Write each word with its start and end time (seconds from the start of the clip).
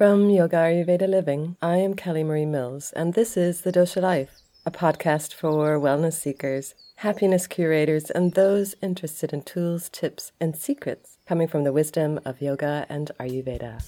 From 0.00 0.30
Yoga 0.30 0.56
Ayurveda 0.56 1.06
Living, 1.06 1.58
I 1.60 1.76
am 1.76 1.92
Kelly 1.92 2.24
Marie 2.24 2.46
Mills, 2.46 2.90
and 2.92 3.12
this 3.12 3.36
is 3.36 3.60
The 3.60 3.70
Dosha 3.70 4.00
Life, 4.00 4.40
a 4.64 4.70
podcast 4.70 5.34
for 5.34 5.78
wellness 5.78 6.14
seekers, 6.14 6.74
happiness 6.96 7.46
curators, 7.46 8.10
and 8.10 8.32
those 8.32 8.74
interested 8.80 9.34
in 9.34 9.42
tools, 9.42 9.90
tips, 9.90 10.32
and 10.40 10.56
secrets 10.56 11.18
coming 11.26 11.48
from 11.48 11.64
the 11.64 11.72
wisdom 11.74 12.18
of 12.24 12.40
yoga 12.40 12.86
and 12.88 13.10
Ayurveda. 13.20 13.84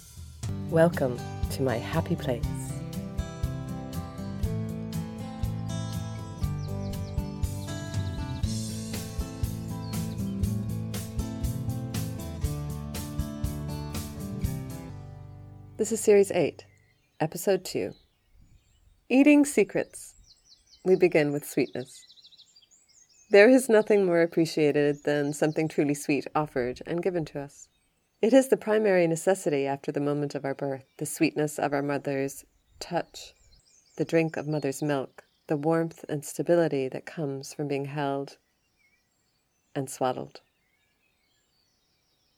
Welcome 0.68 1.18
to 1.52 1.62
my 1.62 1.78
happy 1.78 2.16
place. 2.16 2.81
This 15.82 15.90
is 15.90 16.00
Series 16.00 16.30
8, 16.30 16.64
Episode 17.18 17.64
2 17.64 17.92
Eating 19.08 19.44
Secrets. 19.44 20.14
We 20.84 20.94
begin 20.94 21.32
with 21.32 21.44
sweetness. 21.44 22.04
There 23.30 23.48
is 23.48 23.68
nothing 23.68 24.06
more 24.06 24.22
appreciated 24.22 25.02
than 25.02 25.32
something 25.32 25.66
truly 25.66 25.94
sweet 25.94 26.28
offered 26.36 26.82
and 26.86 27.02
given 27.02 27.24
to 27.24 27.40
us. 27.40 27.66
It 28.20 28.32
is 28.32 28.46
the 28.46 28.56
primary 28.56 29.08
necessity 29.08 29.66
after 29.66 29.90
the 29.90 29.98
moment 29.98 30.36
of 30.36 30.44
our 30.44 30.54
birth, 30.54 30.84
the 30.98 31.04
sweetness 31.04 31.58
of 31.58 31.72
our 31.72 31.82
mother's 31.82 32.44
touch, 32.78 33.34
the 33.96 34.04
drink 34.04 34.36
of 34.36 34.46
mother's 34.46 34.82
milk, 34.82 35.24
the 35.48 35.56
warmth 35.56 36.04
and 36.08 36.24
stability 36.24 36.88
that 36.90 37.06
comes 37.06 37.52
from 37.52 37.66
being 37.66 37.86
held 37.86 38.38
and 39.74 39.90
swaddled. 39.90 40.42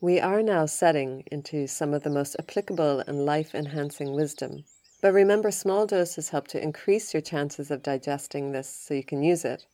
We 0.04 0.20
are 0.20 0.42
now 0.42 0.66
setting 0.66 1.24
into 1.32 1.66
some 1.66 1.94
of 1.94 2.02
the 2.02 2.10
most 2.10 2.36
applicable 2.38 3.00
and 3.06 3.24
life 3.24 3.54
enhancing 3.54 4.12
wisdom. 4.12 4.64
But 5.00 5.14
remember, 5.14 5.50
small 5.50 5.86
doses 5.86 6.28
help 6.28 6.46
to 6.48 6.62
increase 6.62 7.14
your 7.14 7.22
chances 7.22 7.70
of 7.70 7.82
digesting 7.82 8.52
this 8.52 8.68
so 8.68 8.92
you 8.92 9.02
can 9.02 9.22
use 9.22 9.46
it. 9.46 9.64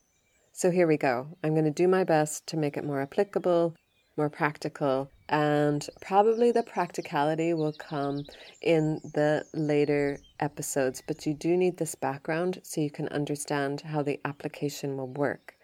So 0.52 0.70
here 0.70 0.86
we 0.86 0.96
go. 0.96 1.36
I'm 1.42 1.54
going 1.54 1.64
to 1.64 1.72
do 1.72 1.88
my 1.88 2.04
best 2.04 2.46
to 2.46 2.56
make 2.56 2.76
it 2.76 2.84
more 2.84 3.02
applicable, 3.02 3.74
more 4.16 4.30
practical, 4.30 5.10
and 5.28 5.84
probably 6.00 6.52
the 6.52 6.62
practicality 6.62 7.52
will 7.52 7.72
come 7.72 8.22
in 8.62 9.00
the 9.02 9.44
later 9.52 10.20
episodes. 10.38 11.02
But 11.04 11.26
you 11.26 11.34
do 11.34 11.56
need 11.56 11.78
this 11.78 11.96
background 11.96 12.60
so 12.62 12.80
you 12.80 12.90
can 12.92 13.08
understand 13.08 13.80
how 13.80 14.04
the 14.04 14.20
application 14.24 14.96
will 14.96 15.08
work. 15.08 15.56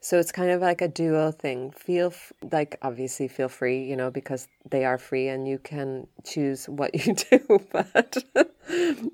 So 0.00 0.18
it's 0.18 0.32
kind 0.32 0.50
of 0.50 0.60
like 0.60 0.80
a 0.80 0.88
duo 0.88 1.32
thing. 1.32 1.72
Feel 1.72 2.08
f- 2.08 2.32
like 2.52 2.78
obviously 2.82 3.28
feel 3.28 3.48
free, 3.48 3.82
you 3.84 3.96
know, 3.96 4.10
because 4.10 4.48
they 4.70 4.84
are 4.84 4.98
free 4.98 5.28
and 5.28 5.48
you 5.48 5.58
can 5.58 6.06
choose 6.24 6.68
what 6.68 6.94
you 7.06 7.14
do. 7.14 7.60
But 7.72 8.24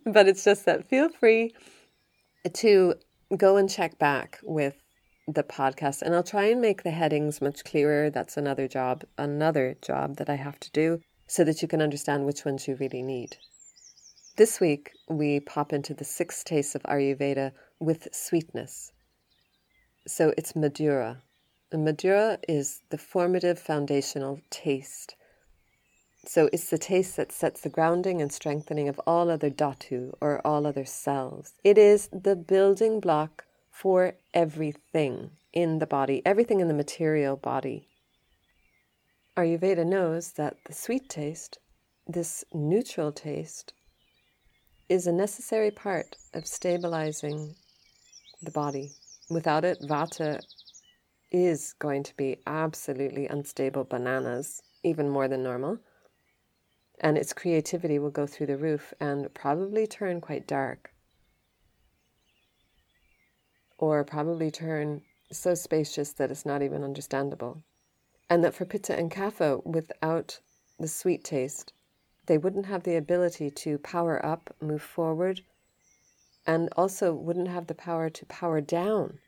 but 0.06 0.28
it's 0.28 0.44
just 0.44 0.66
that 0.66 0.86
feel 0.88 1.08
free 1.08 1.54
to 2.52 2.94
go 3.36 3.56
and 3.56 3.70
check 3.70 3.98
back 3.98 4.38
with 4.42 4.76
the 5.26 5.42
podcast 5.42 6.02
and 6.02 6.14
I'll 6.14 6.22
try 6.22 6.44
and 6.44 6.60
make 6.60 6.82
the 6.82 6.90
headings 6.90 7.40
much 7.40 7.64
clearer. 7.64 8.10
That's 8.10 8.36
another 8.36 8.68
job, 8.68 9.04
another 9.16 9.76
job 9.80 10.16
that 10.16 10.28
I 10.28 10.36
have 10.36 10.60
to 10.60 10.70
do 10.70 11.00
so 11.26 11.44
that 11.44 11.62
you 11.62 11.68
can 11.68 11.80
understand 11.80 12.26
which 12.26 12.44
ones 12.44 12.68
you 12.68 12.76
really 12.76 13.02
need. 13.02 13.38
This 14.36 14.60
week 14.60 14.92
we 15.08 15.40
pop 15.40 15.72
into 15.72 15.94
the 15.94 16.04
six 16.04 16.44
tastes 16.44 16.74
of 16.74 16.82
Ayurveda 16.82 17.52
with 17.78 18.08
sweetness. 18.12 18.92
So 20.06 20.34
it's 20.36 20.52
Madhura. 20.52 21.22
And 21.72 21.86
Madhura 21.86 22.38
is 22.46 22.82
the 22.90 22.98
formative 22.98 23.58
foundational 23.58 24.40
taste. 24.50 25.14
So 26.26 26.48
it's 26.52 26.70
the 26.70 26.78
taste 26.78 27.16
that 27.16 27.32
sets 27.32 27.62
the 27.62 27.68
grounding 27.68 28.20
and 28.20 28.32
strengthening 28.32 28.88
of 28.88 29.00
all 29.06 29.30
other 29.30 29.50
dhatu 29.50 30.12
or 30.20 30.46
all 30.46 30.66
other 30.66 30.84
cells. 30.84 31.54
It 31.64 31.78
is 31.78 32.08
the 32.12 32.36
building 32.36 33.00
block 33.00 33.46
for 33.70 34.14
everything 34.32 35.30
in 35.52 35.78
the 35.78 35.86
body, 35.86 36.22
everything 36.24 36.60
in 36.60 36.68
the 36.68 36.74
material 36.74 37.36
body. 37.36 37.88
Ayurveda 39.36 39.86
knows 39.86 40.32
that 40.32 40.56
the 40.66 40.72
sweet 40.72 41.08
taste, 41.08 41.58
this 42.06 42.44
neutral 42.52 43.10
taste, 43.10 43.72
is 44.88 45.06
a 45.06 45.12
necessary 45.12 45.70
part 45.70 46.16
of 46.34 46.46
stabilizing 46.46 47.54
the 48.42 48.50
body. 48.50 48.92
Without 49.30 49.64
it, 49.64 49.80
Vata 49.82 50.40
is 51.30 51.72
going 51.78 52.02
to 52.02 52.16
be 52.16 52.38
absolutely 52.46 53.26
unstable 53.26 53.84
bananas, 53.84 54.62
even 54.82 55.08
more 55.08 55.28
than 55.28 55.42
normal. 55.42 55.78
And 57.00 57.18
its 57.18 57.32
creativity 57.32 57.98
will 57.98 58.10
go 58.10 58.26
through 58.26 58.46
the 58.46 58.56
roof 58.56 58.94
and 59.00 59.32
probably 59.34 59.86
turn 59.86 60.20
quite 60.20 60.46
dark. 60.46 60.92
Or 63.78 64.04
probably 64.04 64.50
turn 64.50 65.02
so 65.32 65.54
spacious 65.54 66.12
that 66.12 66.30
it's 66.30 66.46
not 66.46 66.62
even 66.62 66.84
understandable. 66.84 67.62
And 68.30 68.44
that 68.44 68.54
for 68.54 68.64
Pitta 68.64 68.96
and 68.96 69.10
Kapha, 69.10 69.64
without 69.64 70.38
the 70.78 70.88
sweet 70.88 71.24
taste, 71.24 71.72
they 72.26 72.38
wouldn't 72.38 72.66
have 72.66 72.84
the 72.84 72.96
ability 72.96 73.50
to 73.50 73.78
power 73.78 74.24
up, 74.24 74.54
move 74.60 74.82
forward, 74.82 75.40
and 76.46 76.68
also 76.76 77.14
wouldn't 77.14 77.48
have 77.48 77.66
the 77.66 77.74
power 77.74 78.10
to 78.10 78.26
power 78.26 78.60
down 78.60 79.18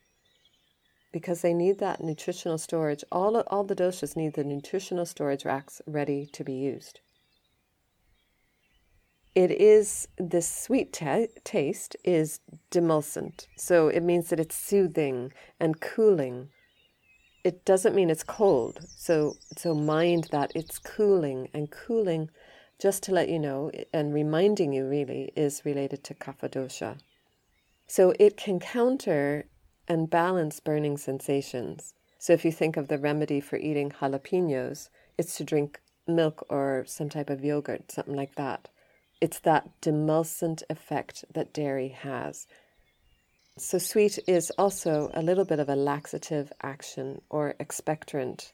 because 1.13 1.41
they 1.41 1.55
need 1.55 1.79
that 1.79 2.03
nutritional 2.03 2.59
storage. 2.59 3.03
All, 3.11 3.37
all 3.49 3.65
the 3.65 3.75
doshas 3.75 4.17
need 4.17 4.35
the 4.35 4.45
nutritional 4.45 5.07
storage 5.07 5.45
racks 5.45 5.81
ready 5.87 6.27
to 6.33 6.45
be 6.45 6.53
used. 6.53 7.01
It 9.35 9.51
is 9.51 10.09
this 10.19 10.49
sweet 10.49 10.93
taste 10.93 11.97
is 12.05 12.41
demulcent, 12.71 13.47
so 13.57 13.89
it 13.89 14.03
means 14.03 14.31
that 14.31 14.41
it's 14.41 14.57
soothing 14.57 15.33
and 15.61 15.79
cooling. 15.79 16.49
It 17.45 17.67
doesn't 17.67 17.95
mean 17.95 18.09
it's 18.09 18.25
cold, 18.25 18.81
so 18.97 19.35
so 19.57 19.75
mind 19.75 20.29
that 20.33 20.53
it's 20.55 20.79
cooling 20.79 21.49
and 21.53 21.71
cooling. 21.71 22.31
Just 22.79 23.03
to 23.05 23.13
let 23.13 23.29
you 23.29 23.39
know 23.39 23.71
and 23.93 24.13
reminding 24.13 24.73
you, 24.73 24.87
really, 24.87 25.33
is 25.35 25.65
related 25.65 26.05
to 26.05 26.15
kapha 26.15 26.51
dosha. 26.51 26.99
So 27.87 28.13
it 28.19 28.37
can 28.37 28.61
counter 28.61 29.47
and 29.89 30.11
balance 30.11 30.61
burning 30.61 30.97
sensations. 30.97 31.95
So 32.19 32.33
if 32.33 32.45
you 32.45 32.53
think 32.53 32.77
of 32.77 32.89
the 32.89 32.99
remedy 32.99 33.41
for 33.41 33.57
eating 33.57 33.91
jalapenos, 33.91 34.89
it's 35.17 35.37
to 35.37 35.45
drink 35.45 35.81
milk 36.07 36.45
or 36.49 36.85
some 36.87 37.09
type 37.09 37.31
of 37.31 37.45
yogurt, 37.45 37.91
something 37.93 38.17
like 38.17 38.35
that. 38.35 38.69
It's 39.21 39.39
that 39.41 39.71
demulcent 39.81 40.63
effect 40.69 41.25
that 41.33 41.55
dairy 41.55 41.89
has. 41.89 42.47
So, 43.59 43.79
sweet 43.79 44.19
is 44.27 44.51
also 44.59 45.11
a 45.15 45.23
little 45.23 45.47
bit 45.47 45.59
of 45.59 45.71
a 45.71 45.77
laxative 45.77 46.53
action 46.63 47.23
or 47.31 47.55
expectorant 47.59 48.53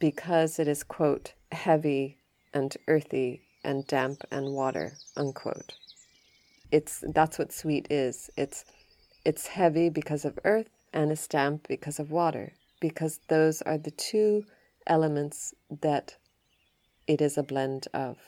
because 0.00 0.58
it 0.58 0.66
is, 0.66 0.82
quote, 0.82 1.34
heavy 1.52 2.18
and 2.54 2.74
earthy 2.88 3.42
and 3.62 3.86
damp 3.86 4.22
and 4.30 4.54
water, 4.54 4.92
unquote. 5.16 5.74
It's, 6.70 7.04
that's 7.12 7.38
what 7.38 7.52
sweet 7.52 7.86
is. 7.90 8.30
It's 8.36 8.64
it's 9.24 9.46
heavy 9.46 9.88
because 9.88 10.24
of 10.26 10.38
earth 10.44 10.68
and 10.92 11.10
it's 11.10 11.26
damp 11.26 11.66
because 11.66 11.98
of 11.98 12.10
water, 12.10 12.52
because 12.80 13.20
those 13.28 13.62
are 13.62 13.78
the 13.78 13.90
two 13.90 14.44
elements 14.86 15.54
that 15.80 16.16
it 17.06 17.20
is 17.20 17.38
a 17.38 17.42
blend 17.42 17.88
of. 17.94 18.18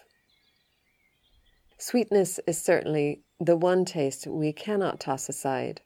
Sweetness 1.79 2.41
is 2.47 2.61
certainly 2.61 3.23
the 3.39 3.57
one 3.57 3.85
taste 3.85 4.27
we 4.27 4.53
cannot 4.53 4.99
toss 4.99 5.29
aside. 5.29 5.83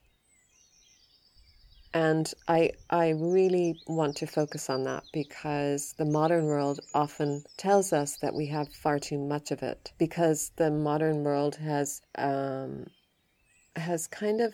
And 1.93 2.33
I, 2.47 2.71
I 2.89 3.09
really 3.09 3.81
want 3.85 4.15
to 4.17 4.27
focus 4.27 4.69
on 4.69 4.83
that 4.85 5.03
because 5.11 5.93
the 5.97 6.05
modern 6.05 6.45
world 6.45 6.79
often 6.93 7.43
tells 7.57 7.91
us 7.91 8.17
that 8.17 8.33
we 8.33 8.45
have 8.47 8.73
far 8.73 8.97
too 8.97 9.17
much 9.17 9.51
of 9.51 9.61
it 9.61 9.91
because 9.97 10.51
the 10.55 10.71
modern 10.71 11.23
world 11.23 11.55
has 11.57 12.01
um, 12.17 12.87
has 13.75 14.07
kind 14.07 14.39
of 14.41 14.53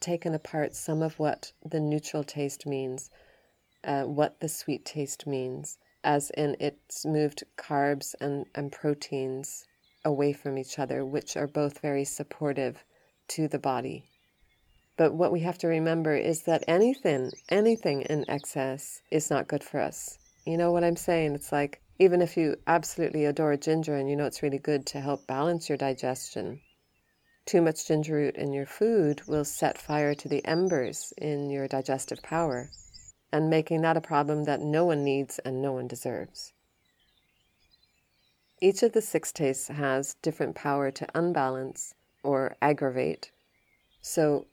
taken 0.00 0.34
apart 0.34 0.74
some 0.74 1.02
of 1.02 1.18
what 1.18 1.52
the 1.64 1.80
neutral 1.80 2.24
taste 2.24 2.66
means, 2.66 3.10
uh, 3.84 4.04
what 4.04 4.40
the 4.40 4.48
sweet 4.48 4.84
taste 4.84 5.26
means, 5.26 5.78
as 6.04 6.30
in 6.30 6.56
it's 6.60 7.04
moved 7.04 7.44
carbs 7.56 8.14
and, 8.20 8.46
and 8.54 8.72
proteins 8.72 9.66
away 10.04 10.32
from 10.32 10.56
each 10.56 10.78
other, 10.78 11.04
which 11.04 11.36
are 11.36 11.46
both 11.46 11.80
very 11.80 12.04
supportive 12.04 12.84
to 13.26 13.48
the 13.48 13.58
body. 13.58 14.04
But 14.98 15.14
what 15.14 15.30
we 15.30 15.40
have 15.40 15.58
to 15.58 15.68
remember 15.68 16.16
is 16.16 16.42
that 16.42 16.64
anything, 16.66 17.30
anything 17.48 18.02
in 18.02 18.28
excess 18.28 19.00
is 19.12 19.30
not 19.30 19.46
good 19.46 19.62
for 19.62 19.78
us. 19.78 20.18
You 20.44 20.56
know 20.56 20.72
what 20.72 20.82
I'm 20.82 20.96
saying? 20.96 21.36
It's 21.36 21.52
like 21.52 21.80
even 22.00 22.20
if 22.20 22.36
you 22.36 22.56
absolutely 22.66 23.24
adore 23.24 23.56
ginger 23.56 23.96
and 23.96 24.10
you 24.10 24.16
know 24.16 24.26
it's 24.26 24.42
really 24.42 24.58
good 24.58 24.86
to 24.86 25.00
help 25.00 25.24
balance 25.28 25.68
your 25.68 25.78
digestion, 25.78 26.60
too 27.46 27.62
much 27.62 27.86
ginger 27.86 28.14
root 28.14 28.34
in 28.34 28.52
your 28.52 28.66
food 28.66 29.22
will 29.28 29.44
set 29.44 29.78
fire 29.78 30.16
to 30.16 30.28
the 30.28 30.44
embers 30.44 31.14
in 31.16 31.48
your 31.48 31.68
digestive 31.68 32.20
power 32.20 32.68
and 33.32 33.48
making 33.48 33.82
that 33.82 33.96
a 33.96 34.00
problem 34.00 34.44
that 34.44 34.60
no 34.60 34.84
one 34.84 35.04
needs 35.04 35.38
and 35.38 35.62
no 35.62 35.70
one 35.70 35.86
deserves. 35.86 36.52
Each 38.60 38.82
of 38.82 38.94
the 38.94 39.02
six 39.02 39.30
tastes 39.30 39.68
has 39.68 40.14
different 40.22 40.56
power 40.56 40.90
to 40.90 41.06
unbalance 41.14 41.94
or 42.24 42.56
aggravate. 42.60 43.30
So 44.02 44.46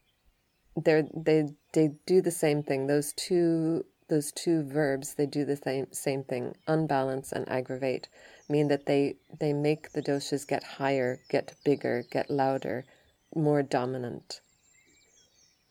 they 0.76 1.04
they 1.14 1.50
they 1.74 1.92
do 2.06 2.22
the 2.22 2.32
same 2.32 2.62
thing. 2.62 2.88
Those 2.88 3.14
two 3.14 3.86
those 4.08 4.32
two 4.32 4.62
verbs 4.64 5.16
they 5.16 5.26
do 5.26 5.46
the 5.46 5.56
same 5.56 5.88
same 5.92 6.24
thing. 6.24 6.56
Unbalance 6.68 7.32
and 7.32 7.48
aggravate 7.50 8.10
mean 8.50 8.68
that 8.68 8.86
they 8.86 9.16
they 9.40 9.54
make 9.54 9.92
the 9.94 10.02
doshas 10.02 10.46
get 10.48 10.64
higher, 10.64 11.22
get 11.30 11.56
bigger, 11.64 12.04
get 12.12 12.30
louder, 12.30 12.86
more 13.34 13.64
dominant. 13.64 14.42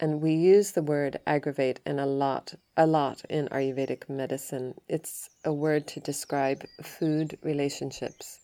And 0.01 0.21
we 0.21 0.35
use 0.35 0.73
the 0.73 0.83
word 0.83 1.21
aggravate 1.27 1.81
in 1.87 1.99
a 1.99 2.07
lot 2.07 2.55
a 2.77 2.87
lot 2.87 3.25
in 3.31 3.49
Ayurvedic 3.49 4.09
medicine. 4.09 4.75
It's 4.89 5.31
a 5.45 5.53
word 5.53 5.87
to 5.89 6.01
describe 6.01 6.65
food 6.83 7.39
relationships. 7.43 8.41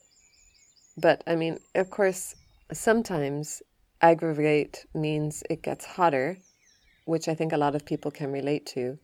But 0.96 1.24
I 1.26 1.34
mean, 1.36 1.58
of 1.74 1.90
course, 1.90 2.34
sometimes 2.72 3.62
aggravate 4.00 4.86
means 4.94 5.42
it 5.50 5.62
gets 5.62 5.84
hotter, 5.84 6.38
which 7.10 7.26
I 7.26 7.34
think 7.34 7.52
a 7.52 7.58
lot 7.58 7.74
of 7.74 7.84
people 7.84 8.12
can 8.12 8.30
relate 8.30 8.64
to. 8.66 8.96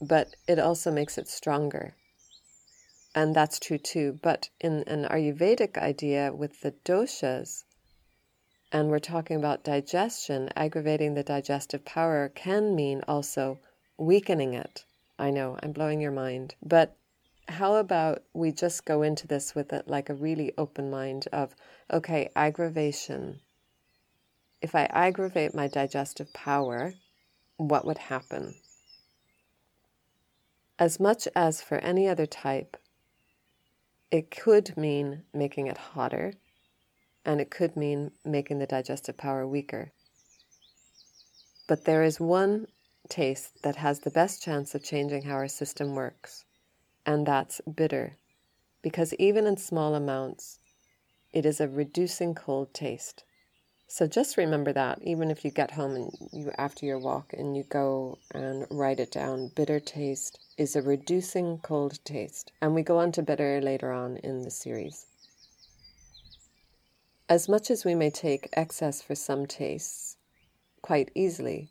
But 0.00 0.34
it 0.48 0.58
also 0.58 0.90
makes 0.90 1.16
it 1.16 1.28
stronger. 1.28 1.94
And 3.14 3.36
that's 3.36 3.60
true 3.60 3.78
too. 3.78 4.18
But 4.20 4.48
in 4.60 4.82
an 4.88 5.04
Ayurvedic 5.04 5.78
idea 5.78 6.32
with 6.34 6.60
the 6.60 6.72
doshas, 6.84 7.62
and 8.72 8.90
we're 8.90 8.98
talking 8.98 9.36
about 9.36 9.62
digestion, 9.62 10.50
aggravating 10.56 11.14
the 11.14 11.22
digestive 11.22 11.84
power 11.84 12.32
can 12.34 12.74
mean 12.74 13.02
also 13.06 13.60
weakening 13.96 14.54
it. 14.54 14.84
I 15.20 15.30
know, 15.30 15.56
I'm 15.62 15.70
blowing 15.70 16.00
your 16.00 16.10
mind. 16.10 16.56
But 16.60 16.96
how 17.46 17.76
about 17.76 18.24
we 18.34 18.50
just 18.50 18.84
go 18.84 19.02
into 19.02 19.28
this 19.28 19.54
with 19.54 19.72
it 19.72 19.86
like 19.86 20.10
a 20.10 20.14
really 20.14 20.52
open 20.58 20.90
mind 20.90 21.28
of, 21.32 21.54
okay, 21.92 22.30
aggravation. 22.34 23.40
If 24.60 24.74
I 24.74 24.84
aggravate 24.86 25.54
my 25.54 25.68
digestive 25.68 26.32
power, 26.32 26.94
what 27.56 27.84
would 27.84 27.98
happen? 27.98 28.56
As 30.78 30.98
much 30.98 31.28
as 31.34 31.62
for 31.62 31.78
any 31.78 32.08
other 32.08 32.26
type, 32.26 32.76
it 34.10 34.30
could 34.30 34.76
mean 34.76 35.24
making 35.32 35.66
it 35.66 35.76
hotter, 35.76 36.34
and 37.24 37.40
it 37.40 37.50
could 37.50 37.76
mean 37.76 38.12
making 38.24 38.58
the 38.58 38.66
digestive 38.66 39.16
power 39.16 39.46
weaker. 39.46 39.92
But 41.68 41.84
there 41.84 42.02
is 42.02 42.18
one 42.18 42.66
taste 43.08 43.62
that 43.62 43.76
has 43.76 44.00
the 44.00 44.10
best 44.10 44.42
chance 44.42 44.74
of 44.74 44.82
changing 44.82 45.22
how 45.22 45.34
our 45.34 45.48
system 45.48 45.94
works, 45.94 46.44
and 47.04 47.26
that's 47.26 47.60
bitter. 47.60 48.16
Because 48.82 49.12
even 49.14 49.46
in 49.46 49.56
small 49.56 49.94
amounts, 49.94 50.58
it 51.32 51.44
is 51.44 51.60
a 51.60 51.68
reducing 51.68 52.34
cold 52.34 52.72
taste. 52.72 53.24
So 53.90 54.06
just 54.06 54.36
remember 54.36 54.70
that, 54.74 55.00
even 55.02 55.30
if 55.30 55.46
you 55.46 55.50
get 55.50 55.70
home 55.70 55.96
and 55.96 56.12
you 56.30 56.52
after 56.58 56.84
your 56.84 56.98
walk 56.98 57.32
and 57.32 57.56
you 57.56 57.64
go 57.64 58.18
and 58.32 58.66
write 58.70 59.00
it 59.00 59.10
down, 59.10 59.50
bitter 59.56 59.80
taste 59.80 60.38
is 60.58 60.76
a 60.76 60.82
reducing 60.82 61.58
cold 61.58 61.98
taste. 62.04 62.52
And 62.60 62.74
we 62.74 62.82
go 62.82 62.98
on 62.98 63.12
to 63.12 63.22
bitter 63.22 63.62
later 63.62 63.90
on 63.90 64.18
in 64.18 64.42
the 64.42 64.50
series. 64.50 65.06
As 67.30 67.48
much 67.48 67.70
as 67.70 67.86
we 67.86 67.94
may 67.94 68.10
take 68.10 68.50
excess 68.52 69.00
for 69.00 69.14
some 69.14 69.46
tastes 69.46 70.18
quite 70.82 71.10
easily, 71.14 71.70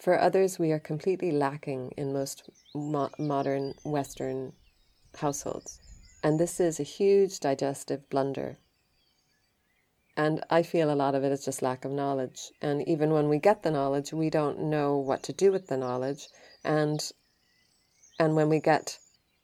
for 0.00 0.18
others 0.18 0.58
we 0.58 0.72
are 0.72 0.80
completely 0.80 1.30
lacking 1.30 1.92
in 1.98 2.14
most 2.14 2.48
mo- 2.74 3.10
modern 3.18 3.74
Western 3.84 4.54
households. 5.18 5.78
And 6.24 6.40
this 6.40 6.58
is 6.58 6.80
a 6.80 6.84
huge 6.84 7.38
digestive 7.38 8.08
blunder 8.08 8.56
and 10.16 10.44
I 10.50 10.62
feel 10.62 10.92
a 10.92 10.94
lot 10.94 11.14
of 11.14 11.24
it 11.24 11.32
is 11.32 11.44
just 11.44 11.62
lack 11.62 11.84
of 11.84 11.90
knowledge. 11.90 12.50
And 12.60 12.86
even 12.86 13.12
when 13.12 13.28
we 13.28 13.38
get 13.38 13.62
the 13.62 13.70
knowledge, 13.70 14.12
we 14.12 14.28
don't 14.28 14.60
know 14.60 14.96
what 14.98 15.22
to 15.24 15.32
do 15.32 15.50
with 15.50 15.68
the 15.68 15.76
knowledge. 15.76 16.28
And 16.64 17.00
and 18.18 18.36
when 18.36 18.48
we 18.48 18.60
get 18.60 18.98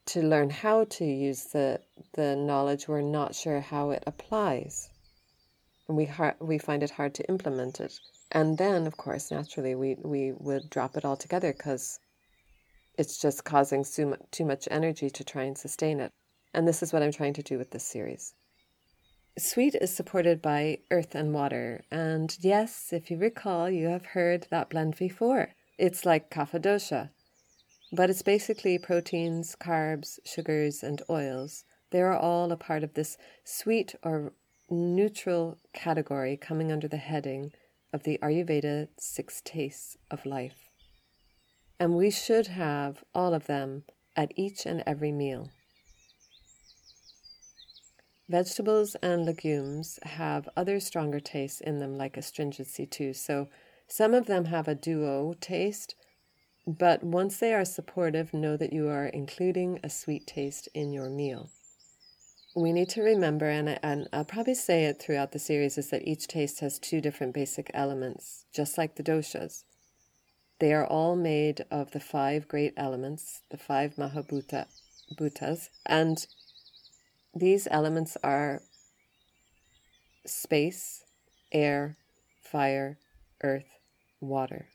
to 0.07 0.23
learn 0.23 0.51
how 0.51 0.85
to 0.85 1.05
use 1.05 1.45
the 1.47 1.81
the 2.13 2.37
knowledge, 2.37 2.87
we're 2.87 3.01
not 3.01 3.35
sure 3.35 3.61
how 3.61 3.91
it 3.91 4.03
applies. 4.07 4.91
And 5.89 5.97
we 5.97 6.05
har- 6.05 6.37
we 6.39 6.59
find 6.59 6.83
it 6.83 6.91
hard 6.91 7.15
to 7.15 7.29
implement 7.29 7.81
it. 7.81 7.99
And 8.31 8.59
then, 8.59 8.87
of 8.87 8.97
course, 8.99 9.31
naturally, 9.31 9.75
we, 9.75 9.97
we 10.05 10.33
would 10.33 10.69
drop 10.69 10.99
it 10.99 11.05
altogether 11.05 11.53
because 11.53 11.99
it's 12.99 13.19
just 13.19 13.45
causing 13.45 13.85
too, 13.85 14.17
too 14.31 14.45
much 14.45 14.69
energy 14.71 15.09
to 15.09 15.25
try 15.25 15.45
and 15.45 15.57
sustain 15.57 15.99
it. 15.99 16.13
And 16.53 16.69
this 16.69 16.83
is 16.83 16.93
what 16.93 17.03
I'm 17.03 17.13
trying 17.13 17.33
to 17.35 17.43
do 17.43 17.57
with 17.57 17.71
this 17.71 17.85
series. 17.85 18.35
Sweet 19.39 19.77
is 19.77 19.95
supported 19.95 20.43
by 20.43 20.79
earth 20.91 21.15
and 21.15 21.33
water. 21.33 21.85
And 21.93 22.37
yes, 22.41 22.93
if 22.93 23.09
you 23.09 23.17
recall, 23.17 23.71
you 23.71 23.87
have 23.87 24.07
heard 24.07 24.49
that 24.51 24.71
blend 24.71 24.97
before. 24.97 25.55
It's 25.79 26.05
like 26.05 26.29
kapha 26.29 27.11
but 27.93 28.11
it's 28.11 28.23
basically 28.23 28.79
proteins, 28.79 29.55
carbs, 29.55 30.19
sugars, 30.25 30.83
and 30.83 31.01
oils. 31.09 31.65
They 31.91 32.03
are 32.03 32.17
all 32.17 32.51
a 32.51 32.57
part 32.57 32.83
of 32.83 32.95
this 32.95 33.17
sweet 33.45 33.95
or 34.03 34.33
neutral 34.69 35.59
category 35.73 36.37
coming 36.37 36.71
under 36.73 36.89
the 36.89 36.99
heading 36.99 37.53
of 37.93 38.03
the 38.03 38.19
Ayurveda 38.21 38.89
six 38.99 39.41
tastes 39.45 39.97
of 40.11 40.27
life. 40.27 40.69
And 41.79 41.95
we 41.95 42.11
should 42.11 42.49
have 42.49 43.05
all 43.15 43.33
of 43.33 43.47
them 43.47 43.85
at 44.17 44.33
each 44.37 44.67
and 44.67 44.83
every 44.85 45.13
meal. 45.13 45.49
Vegetables 48.29 48.95
and 48.97 49.25
legumes 49.25 49.99
have 50.03 50.49
other 50.55 50.81
stronger 50.81 51.19
tastes 51.19 51.63
in 51.63 51.79
them, 51.79 51.97
like 51.97 52.17
astringency 52.17 52.85
too. 52.85 53.15
So 53.15 53.49
some 53.87 54.13
of 54.13 54.27
them 54.27 54.47
have 54.47 54.69
a 54.69 54.75
duo 54.75 55.35
taste, 55.41 55.95
but 56.67 57.03
once 57.03 57.39
they 57.39 57.55
are 57.55 57.65
supportive, 57.65 58.35
know 58.35 58.59
that 58.59 58.73
you 58.73 58.89
are 58.89 59.07
including 59.07 59.81
a 59.83 59.89
sweet 59.89 60.27
taste 60.27 60.69
in 60.75 60.93
your 60.93 61.09
meal. 61.09 61.49
We 62.55 62.73
need 62.73 62.91
to 62.91 63.03
remember, 63.03 63.49
and, 63.49 63.79
and 63.83 64.09
I'll 64.13 64.25
probably 64.25 64.55
say 64.55 64.85
it 64.85 65.01
throughout 65.01 65.33
the 65.33 65.39
series, 65.39 65.79
is 65.79 65.89
that 65.89 66.07
each 66.07 66.27
taste 66.27 66.61
has 66.61 66.79
two 66.79 67.01
different 67.01 67.33
basic 67.33 67.71
elements, 67.73 68.45
just 68.53 68.77
like 68.77 68.97
the 68.97 69.03
doshas. 69.03 69.65
They 70.59 70.75
are 70.75 70.87
all 70.87 71.17
made 71.17 71.65
of 71.71 71.93
the 71.93 72.01
five 72.01 72.47
great 72.49 72.75
elements, 72.77 73.43
the 73.51 73.57
five 73.57 73.95
Mahabhuta, 73.95 74.67
bhutas, 75.15 75.69
and 75.87 76.27
these 77.39 77.69
elements 77.71 78.17
are 78.23 78.63
space, 80.27 81.05
air, 81.53 81.97
fire, 82.41 82.99
earth, 83.43 83.79
water. 84.21 84.69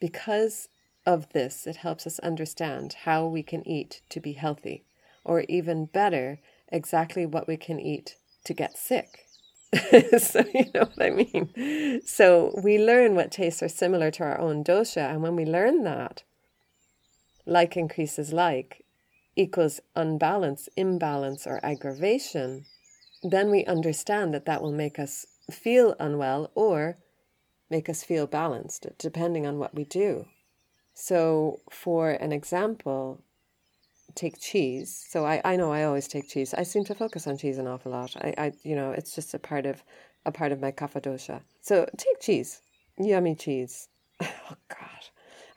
Because 0.00 0.68
of 1.06 1.32
this, 1.32 1.66
it 1.66 1.76
helps 1.76 2.06
us 2.06 2.18
understand 2.20 2.94
how 3.04 3.26
we 3.26 3.42
can 3.42 3.66
eat 3.66 4.02
to 4.10 4.20
be 4.20 4.32
healthy, 4.32 4.84
or 5.24 5.44
even 5.48 5.86
better, 5.86 6.38
exactly 6.70 7.24
what 7.24 7.48
we 7.48 7.56
can 7.56 7.80
eat 7.80 8.16
to 8.44 8.54
get 8.54 8.76
sick. 8.76 9.24
so, 10.18 10.44
you 10.54 10.66
know 10.74 10.88
what 10.94 11.02
I 11.02 11.10
mean? 11.10 12.00
So, 12.04 12.58
we 12.62 12.78
learn 12.78 13.14
what 13.14 13.32
tastes 13.32 13.62
are 13.62 13.68
similar 13.68 14.10
to 14.12 14.22
our 14.22 14.38
own 14.38 14.64
dosha, 14.64 15.10
and 15.10 15.22
when 15.22 15.36
we 15.36 15.44
learn 15.44 15.84
that, 15.84 16.22
like 17.46 17.76
increases 17.76 18.32
like, 18.32 18.84
equals 19.38 19.80
unbalance, 19.94 20.68
imbalance, 20.76 21.46
or 21.46 21.64
aggravation, 21.64 22.64
then 23.22 23.50
we 23.50 23.64
understand 23.64 24.34
that 24.34 24.44
that 24.46 24.60
will 24.60 24.72
make 24.72 24.98
us 24.98 25.24
feel 25.50 25.94
unwell 25.98 26.50
or 26.54 26.98
make 27.70 27.88
us 27.88 28.02
feel 28.02 28.26
balanced, 28.26 28.86
depending 28.98 29.46
on 29.46 29.58
what 29.58 29.74
we 29.74 29.84
do. 29.84 30.26
So, 30.92 31.60
for 31.70 32.10
an 32.10 32.32
example, 32.32 33.22
take 34.14 34.40
cheese. 34.40 35.04
So 35.08 35.24
I, 35.24 35.40
I 35.44 35.56
know 35.56 35.70
I 35.72 35.84
always 35.84 36.08
take 36.08 36.28
cheese. 36.28 36.52
I 36.54 36.64
seem 36.64 36.84
to 36.86 36.94
focus 36.94 37.26
on 37.28 37.38
cheese 37.38 37.58
an 37.58 37.68
awful 37.68 37.92
lot. 37.92 38.16
I, 38.16 38.34
I 38.36 38.52
you 38.64 38.74
know, 38.74 38.90
it's 38.90 39.14
just 39.14 39.34
a 39.34 39.38
part 39.38 39.64
of 39.64 39.82
a 40.26 40.32
part 40.32 40.50
of 40.50 40.60
my 40.60 40.72
kapha 40.72 41.00
dosha. 41.00 41.40
So 41.62 41.86
take 41.96 42.20
cheese. 42.20 42.60
Yummy 42.98 43.34
cheese. 43.34 43.88
Oh 44.50 44.56
God. 44.68 45.04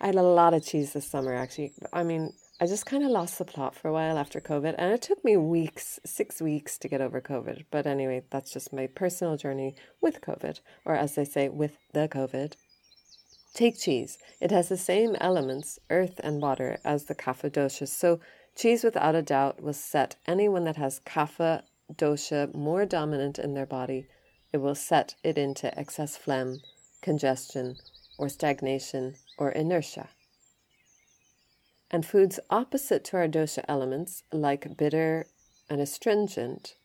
I 0.01 0.07
had 0.07 0.15
a 0.15 0.21
lot 0.21 0.53
of 0.53 0.65
cheese 0.65 0.93
this 0.93 1.07
summer 1.07 1.33
actually. 1.33 1.73
I 1.93 2.03
mean, 2.03 2.33
I 2.63 2.67
just 2.67 2.85
kind 2.85 3.03
of 3.03 3.09
lost 3.09 3.39
the 3.39 3.43
plot 3.43 3.73
for 3.73 3.87
a 3.87 3.91
while 3.91 4.19
after 4.19 4.39
COVID, 4.39 4.75
and 4.77 4.93
it 4.93 5.01
took 5.01 5.25
me 5.25 5.35
weeks, 5.35 5.99
six 6.05 6.39
weeks 6.39 6.77
to 6.77 6.87
get 6.87 7.01
over 7.01 7.19
COVID. 7.19 7.65
But 7.71 7.87
anyway, 7.87 8.21
that's 8.29 8.53
just 8.53 8.71
my 8.71 8.85
personal 8.85 9.35
journey 9.35 9.73
with 9.99 10.21
COVID, 10.21 10.59
or 10.85 10.93
as 10.93 11.15
they 11.15 11.25
say, 11.25 11.49
with 11.49 11.79
the 11.93 12.07
COVID. 12.07 12.53
Take 13.55 13.79
cheese. 13.79 14.19
It 14.39 14.51
has 14.51 14.69
the 14.69 14.77
same 14.77 15.15
elements, 15.19 15.79
earth 15.89 16.21
and 16.23 16.39
water, 16.39 16.77
as 16.85 17.05
the 17.05 17.15
kapha 17.15 17.49
dosha. 17.49 17.87
So, 17.87 18.19
cheese, 18.55 18.83
without 18.83 19.15
a 19.15 19.23
doubt, 19.23 19.63
will 19.63 19.73
set 19.73 20.17
anyone 20.27 20.65
that 20.65 20.77
has 20.77 21.01
kapha 21.03 21.63
dosha 21.91 22.53
more 22.53 22.85
dominant 22.85 23.39
in 23.39 23.55
their 23.55 23.65
body, 23.65 24.05
it 24.53 24.57
will 24.57 24.75
set 24.75 25.15
it 25.23 25.35
into 25.35 25.75
excess 25.79 26.15
phlegm, 26.15 26.61
congestion, 27.01 27.77
or 28.19 28.29
stagnation, 28.29 29.15
or 29.39 29.49
inertia 29.49 30.09
and 31.91 32.05
foods 32.05 32.39
opposite 32.49 33.03
to 33.05 33.17
our 33.17 33.27
dosha 33.27 33.63
elements, 33.67 34.23
like 34.31 34.77
bitter 34.77 35.27
and 35.69 35.81
astringent, 35.81 36.75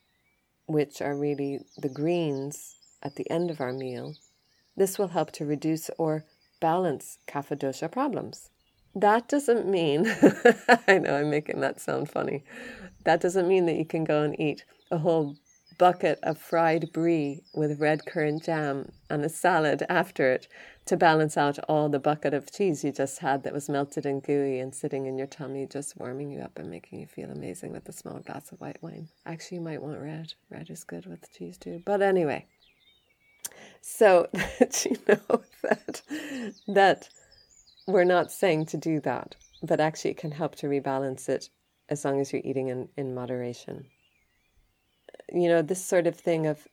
which 0.67 1.01
are 1.01 1.15
really 1.15 1.61
the 1.77 1.89
greens 1.89 2.75
at 3.01 3.15
the 3.15 3.29
end 3.31 3.49
of 3.49 3.61
our 3.61 3.73
meal, 3.73 4.15
this 4.75 4.99
will 4.99 5.07
help 5.07 5.31
to 5.31 5.45
reduce 5.45 5.89
or 5.97 6.25
balance 6.59 7.17
kapha 7.27 7.57
dosha 7.57 7.91
problems. 7.91 8.49
That 8.93 9.27
doesn't 9.27 9.67
mean, 9.67 10.07
I 10.87 10.97
know 10.97 11.15
I'm 11.15 11.29
making 11.29 11.61
that 11.61 11.79
sound 11.79 12.09
funny. 12.09 12.43
That 13.03 13.21
doesn't 13.21 13.47
mean 13.47 13.65
that 13.67 13.77
you 13.77 13.85
can 13.85 14.03
go 14.03 14.23
and 14.23 14.39
eat 14.39 14.65
a 14.91 14.97
whole 14.97 15.37
bucket 15.77 16.19
of 16.23 16.37
fried 16.37 16.91
brie 16.91 17.43
with 17.53 17.79
red 17.79 18.05
currant 18.05 18.43
jam 18.43 18.91
and 19.09 19.23
a 19.23 19.29
salad 19.29 19.83
after 19.89 20.31
it 20.31 20.47
to 20.85 20.97
balance 20.97 21.37
out 21.37 21.59
all 21.67 21.89
the 21.89 21.99
bucket 21.99 22.33
of 22.33 22.51
cheese 22.51 22.83
you 22.83 22.91
just 22.91 23.19
had 23.19 23.43
that 23.43 23.53
was 23.53 23.69
melted 23.69 24.05
and 24.05 24.23
gooey 24.23 24.59
and 24.59 24.73
sitting 24.73 25.05
in 25.05 25.17
your 25.17 25.27
tummy, 25.27 25.67
just 25.67 25.97
warming 25.97 26.31
you 26.31 26.39
up 26.39 26.57
and 26.57 26.69
making 26.69 26.99
you 26.99 27.05
feel 27.05 27.29
amazing 27.29 27.71
with 27.71 27.87
a 27.89 27.91
small 27.93 28.19
glass 28.19 28.51
of 28.51 28.59
white 28.61 28.81
wine. 28.81 29.09
Actually, 29.25 29.57
you 29.57 29.63
might 29.63 29.81
want 29.81 29.99
red. 29.99 30.33
Red 30.49 30.69
is 30.69 30.83
good 30.83 31.05
with 31.05 31.31
cheese 31.31 31.57
too. 31.57 31.81
But 31.85 32.01
anyway, 32.01 32.45
so 33.81 34.27
that 34.33 34.85
you 34.85 34.97
know 35.07 35.41
that 35.63 36.01
that 36.67 37.09
we're 37.85 38.03
not 38.03 38.31
saying 38.31 38.65
to 38.67 38.77
do 38.77 38.99
that, 39.01 39.35
but 39.61 39.79
actually 39.79 40.11
it 40.11 40.17
can 40.17 40.31
help 40.31 40.55
to 40.55 40.67
rebalance 40.67 41.27
it 41.27 41.49
as 41.89 42.03
long 42.03 42.19
as 42.19 42.31
you're 42.31 42.41
eating 42.43 42.67
in, 42.67 42.89
in 42.97 43.13
moderation 43.13 43.85
you 45.33 45.49
know, 45.49 45.61
this 45.61 45.83
sort 45.83 46.07
of 46.07 46.15
thing 46.15 46.45
of 46.45 46.67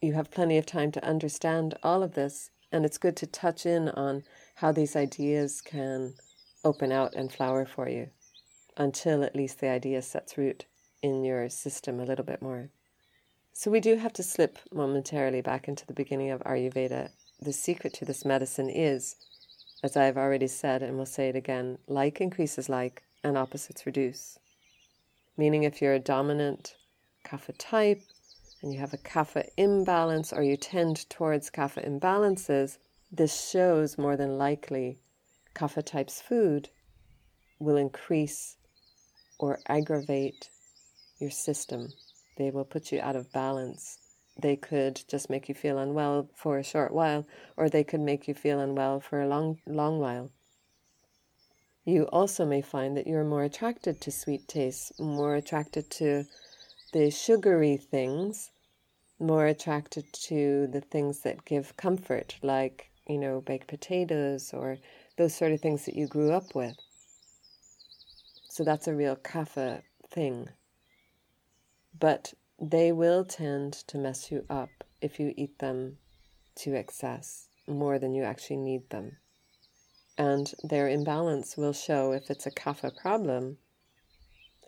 you 0.00 0.14
have 0.14 0.30
plenty 0.30 0.56
of 0.58 0.66
time 0.66 0.92
to 0.92 1.04
understand 1.04 1.74
all 1.82 2.02
of 2.02 2.14
this, 2.14 2.50
and 2.72 2.84
it's 2.84 2.98
good 2.98 3.16
to 3.16 3.26
touch 3.26 3.66
in 3.66 3.88
on 3.90 4.22
how 4.56 4.72
these 4.72 4.96
ideas 4.96 5.60
can 5.60 6.14
open 6.64 6.92
out 6.92 7.14
and 7.14 7.32
flower 7.32 7.66
for 7.66 7.88
you 7.88 8.08
until 8.76 9.22
at 9.22 9.36
least 9.36 9.60
the 9.60 9.68
idea 9.68 10.00
sets 10.00 10.38
root 10.38 10.64
in 11.02 11.24
your 11.24 11.48
system 11.48 12.00
a 12.00 12.04
little 12.04 12.24
bit 12.24 12.40
more. 12.40 12.70
So, 13.52 13.70
we 13.70 13.80
do 13.80 13.96
have 13.96 14.12
to 14.14 14.22
slip 14.22 14.58
momentarily 14.72 15.40
back 15.40 15.68
into 15.68 15.86
the 15.86 15.92
beginning 15.92 16.30
of 16.30 16.40
Ayurveda. 16.42 17.10
The 17.40 17.52
secret 17.52 17.92
to 17.94 18.04
this 18.04 18.24
medicine 18.24 18.70
is, 18.70 19.16
as 19.82 19.96
I 19.96 20.04
have 20.04 20.16
already 20.16 20.46
said 20.46 20.82
and 20.82 20.96
will 20.96 21.06
say 21.06 21.28
it 21.28 21.36
again, 21.36 21.78
like 21.86 22.20
increases 22.20 22.68
like 22.68 23.02
and 23.24 23.36
opposites 23.36 23.86
reduce. 23.86 24.38
Meaning, 25.36 25.64
if 25.64 25.82
you're 25.82 25.94
a 25.94 25.98
dominant 25.98 26.76
kapha 27.30 27.54
type 27.58 28.02
and 28.62 28.72
you 28.72 28.80
have 28.80 28.92
a 28.92 28.98
kapha 28.98 29.44
imbalance 29.56 30.32
or 30.32 30.42
you 30.42 30.56
tend 30.56 31.08
towards 31.08 31.50
kapha 31.50 31.86
imbalances, 31.86 32.78
this 33.12 33.48
shows 33.50 33.96
more 33.96 34.16
than 34.16 34.36
likely 34.36 34.98
kapha 35.54 35.84
type's 35.84 36.20
food 36.20 36.68
will 37.58 37.76
increase 37.76 38.56
or 39.38 39.60
aggravate 39.68 40.50
your 41.18 41.30
system. 41.30 41.92
They 42.36 42.50
will 42.50 42.64
put 42.64 42.90
you 42.90 43.00
out 43.00 43.16
of 43.16 43.32
balance. 43.32 43.98
They 44.40 44.56
could 44.56 45.02
just 45.08 45.30
make 45.30 45.48
you 45.48 45.54
feel 45.54 45.78
unwell 45.78 46.30
for 46.34 46.58
a 46.58 46.64
short 46.64 46.92
while, 46.92 47.26
or 47.56 47.68
they 47.68 47.84
could 47.84 48.00
make 48.00 48.26
you 48.26 48.34
feel 48.34 48.58
unwell 48.58 49.00
for 49.00 49.20
a 49.20 49.28
long, 49.28 49.58
long 49.66 49.98
while. 49.98 50.30
You 51.84 52.04
also 52.04 52.46
may 52.46 52.62
find 52.62 52.96
that 52.96 53.06
you're 53.06 53.24
more 53.24 53.44
attracted 53.44 54.00
to 54.02 54.10
sweet 54.10 54.48
tastes, 54.48 54.92
more 54.98 55.34
attracted 55.34 55.90
to 55.92 56.24
the 56.92 57.10
sugary 57.10 57.76
things, 57.76 58.50
more 59.18 59.46
attracted 59.46 60.12
to 60.12 60.66
the 60.68 60.80
things 60.80 61.20
that 61.20 61.44
give 61.44 61.76
comfort, 61.76 62.36
like, 62.42 62.90
you 63.06 63.18
know, 63.18 63.40
baked 63.40 63.68
potatoes 63.68 64.52
or 64.52 64.78
those 65.16 65.34
sort 65.34 65.52
of 65.52 65.60
things 65.60 65.84
that 65.84 65.94
you 65.94 66.06
grew 66.06 66.32
up 66.32 66.54
with. 66.54 66.76
So 68.48 68.64
that's 68.64 68.88
a 68.88 68.94
real 68.94 69.16
kapha 69.16 69.82
thing. 70.10 70.48
But 71.98 72.34
they 72.60 72.92
will 72.92 73.24
tend 73.24 73.72
to 73.88 73.98
mess 73.98 74.30
you 74.30 74.44
up 74.50 74.70
if 75.00 75.20
you 75.20 75.32
eat 75.36 75.58
them 75.58 75.98
to 76.56 76.74
excess 76.74 77.48
more 77.66 77.98
than 77.98 78.14
you 78.14 78.22
actually 78.22 78.56
need 78.56 78.90
them. 78.90 79.16
And 80.18 80.52
their 80.62 80.88
imbalance 80.88 81.56
will 81.56 81.72
show 81.72 82.12
if 82.12 82.30
it's 82.30 82.46
a 82.46 82.50
kapha 82.50 82.94
problem 82.96 83.58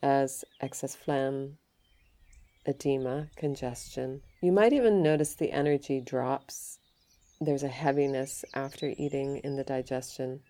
as 0.02 0.44
excess 0.60 0.94
phlegm, 0.94 1.58
edema, 2.66 3.28
congestion. 3.36 4.22
You 4.40 4.52
might 4.52 4.72
even 4.72 5.02
notice 5.02 5.34
the 5.34 5.52
energy 5.52 6.00
drops. 6.00 6.78
There's 7.40 7.62
a 7.62 7.68
heaviness 7.68 8.44
after 8.54 8.92
eating 8.96 9.38
in 9.38 9.56
the 9.56 9.64
digestion. 9.64 10.40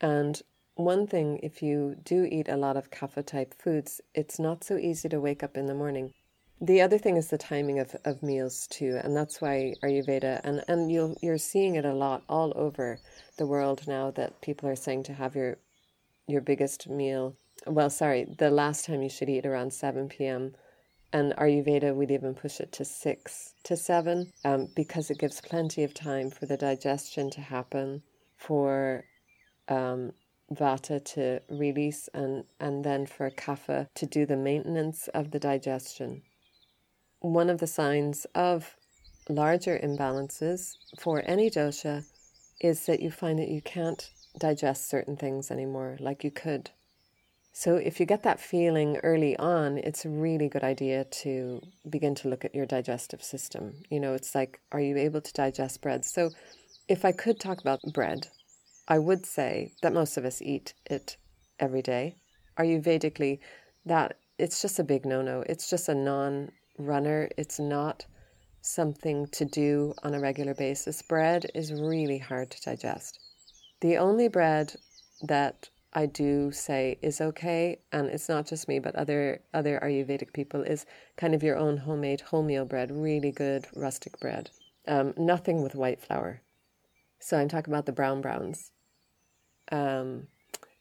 And 0.00 0.40
one 0.74 1.06
thing, 1.06 1.38
if 1.42 1.62
you 1.62 1.96
do 2.02 2.24
eat 2.24 2.48
a 2.48 2.56
lot 2.56 2.76
of 2.76 2.90
kapha 2.90 3.24
type 3.24 3.54
foods, 3.60 4.00
it's 4.14 4.38
not 4.38 4.64
so 4.64 4.76
easy 4.76 5.08
to 5.08 5.20
wake 5.20 5.42
up 5.42 5.56
in 5.56 5.66
the 5.66 5.74
morning. 5.74 6.12
The 6.60 6.80
other 6.80 6.96
thing 6.96 7.16
is 7.16 7.28
the 7.28 7.38
timing 7.38 7.80
of, 7.80 7.96
of 8.04 8.22
meals 8.22 8.68
too, 8.68 9.00
and 9.02 9.16
that's 9.16 9.40
why 9.40 9.74
Ayurveda 9.82 10.40
and, 10.44 10.62
and 10.68 10.92
you'll 10.92 11.16
you're 11.20 11.36
seeing 11.36 11.74
it 11.74 11.84
a 11.84 11.92
lot 11.92 12.22
all 12.28 12.52
over 12.54 13.00
the 13.36 13.48
world 13.48 13.88
now 13.88 14.12
that 14.12 14.40
people 14.40 14.68
are 14.68 14.76
saying 14.76 15.02
to 15.04 15.12
have 15.12 15.34
your 15.34 15.58
your 16.28 16.40
biggest 16.40 16.88
meal 16.88 17.36
well, 17.66 17.90
sorry, 17.90 18.26
the 18.38 18.50
last 18.50 18.86
time 18.86 19.02
you 19.02 19.08
should 19.08 19.28
eat 19.28 19.46
around 19.46 19.72
7 19.72 20.08
p.m. 20.08 20.54
And 21.12 21.34
Ayurveda 21.36 21.94
would 21.94 22.10
even 22.10 22.34
push 22.34 22.60
it 22.60 22.72
to 22.72 22.84
6 22.84 23.54
to 23.64 23.76
7 23.76 24.32
um, 24.44 24.68
because 24.74 25.10
it 25.10 25.18
gives 25.18 25.40
plenty 25.40 25.84
of 25.84 25.94
time 25.94 26.30
for 26.30 26.46
the 26.46 26.56
digestion 26.56 27.30
to 27.30 27.40
happen, 27.40 28.02
for 28.36 29.04
um, 29.68 30.12
vata 30.52 31.04
to 31.04 31.40
release, 31.50 32.08
and, 32.14 32.44
and 32.60 32.84
then 32.84 33.06
for 33.06 33.30
kapha 33.30 33.88
to 33.94 34.06
do 34.06 34.26
the 34.26 34.36
maintenance 34.36 35.08
of 35.08 35.30
the 35.30 35.38
digestion. 35.38 36.22
One 37.20 37.50
of 37.50 37.58
the 37.58 37.66
signs 37.66 38.26
of 38.34 38.76
larger 39.28 39.78
imbalances 39.78 40.76
for 40.98 41.22
any 41.26 41.48
dosha 41.48 42.04
is 42.60 42.86
that 42.86 43.00
you 43.00 43.10
find 43.10 43.38
that 43.38 43.48
you 43.48 43.62
can't 43.62 44.10
digest 44.38 44.88
certain 44.88 45.16
things 45.16 45.50
anymore 45.50 45.96
like 46.00 46.24
you 46.24 46.30
could 46.30 46.70
so, 47.54 47.76
if 47.76 48.00
you 48.00 48.06
get 48.06 48.22
that 48.22 48.40
feeling 48.40 48.96
early 49.02 49.36
on, 49.36 49.76
it's 49.76 50.06
a 50.06 50.08
really 50.08 50.48
good 50.48 50.64
idea 50.64 51.04
to 51.04 51.60
begin 51.88 52.14
to 52.16 52.28
look 52.28 52.46
at 52.46 52.54
your 52.54 52.64
digestive 52.64 53.22
system. 53.22 53.74
You 53.90 54.00
know, 54.00 54.14
it's 54.14 54.34
like, 54.34 54.60
are 54.72 54.80
you 54.80 54.96
able 54.96 55.20
to 55.20 55.32
digest 55.34 55.82
bread? 55.82 56.06
So, 56.06 56.30
if 56.88 57.04
I 57.04 57.12
could 57.12 57.38
talk 57.38 57.60
about 57.60 57.80
bread, 57.92 58.28
I 58.88 58.98
would 58.98 59.26
say 59.26 59.74
that 59.82 59.92
most 59.92 60.16
of 60.16 60.24
us 60.24 60.40
eat 60.40 60.72
it 60.86 61.18
every 61.60 61.82
day. 61.82 62.16
Ayurvedically, 62.58 63.40
that 63.84 64.16
it's 64.38 64.62
just 64.62 64.78
a 64.78 64.84
big 64.84 65.04
no 65.04 65.20
no. 65.20 65.44
It's 65.46 65.68
just 65.68 65.90
a 65.90 65.94
non 65.94 66.52
runner. 66.78 67.28
It's 67.36 67.58
not 67.58 68.06
something 68.62 69.26
to 69.28 69.44
do 69.44 69.92
on 70.02 70.14
a 70.14 70.20
regular 70.20 70.54
basis. 70.54 71.02
Bread 71.02 71.50
is 71.54 71.70
really 71.70 72.18
hard 72.18 72.50
to 72.52 72.62
digest. 72.62 73.18
The 73.82 73.98
only 73.98 74.28
bread 74.28 74.74
that 75.22 75.68
I 75.94 76.06
do 76.06 76.52
say 76.52 76.98
is 77.02 77.20
okay, 77.20 77.78
and 77.92 78.08
it's 78.08 78.28
not 78.28 78.46
just 78.46 78.68
me, 78.68 78.78
but 78.78 78.96
other 78.96 79.42
other 79.52 79.78
Ayurvedic 79.82 80.32
people 80.32 80.62
is 80.62 80.86
kind 81.16 81.34
of 81.34 81.42
your 81.42 81.56
own 81.56 81.76
homemade 81.78 82.22
wholemeal 82.30 82.66
bread, 82.66 82.90
really 82.90 83.30
good 83.30 83.66
rustic 83.74 84.18
bread. 84.18 84.50
Um, 84.88 85.12
nothing 85.16 85.62
with 85.62 85.74
white 85.74 86.00
flour. 86.00 86.40
So 87.20 87.36
I'm 87.36 87.48
talking 87.48 87.72
about 87.72 87.86
the 87.86 87.92
brown 87.92 88.20
browns. 88.20 88.72
Um, 89.70 90.28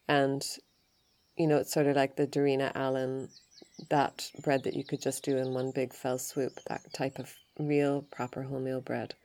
and 0.07 0.43
you 1.37 1.47
know, 1.47 1.57
it's 1.57 1.73
sort 1.73 1.87
of 1.87 1.95
like 1.95 2.15
the 2.15 2.27
Darina 2.27 2.71
Allen, 2.73 3.29
that 3.89 4.31
bread 4.41 4.63
that 4.63 4.75
you 4.75 4.83
could 4.83 5.01
just 5.01 5.23
do 5.23 5.37
in 5.37 5.53
one 5.53 5.71
big 5.71 5.93
fell 5.93 6.17
swoop, 6.17 6.53
that 6.67 6.93
type 6.93 7.19
of 7.19 7.35
real 7.59 8.03
proper 8.03 8.43
wholemeal 8.43 8.83
bread 8.83 9.15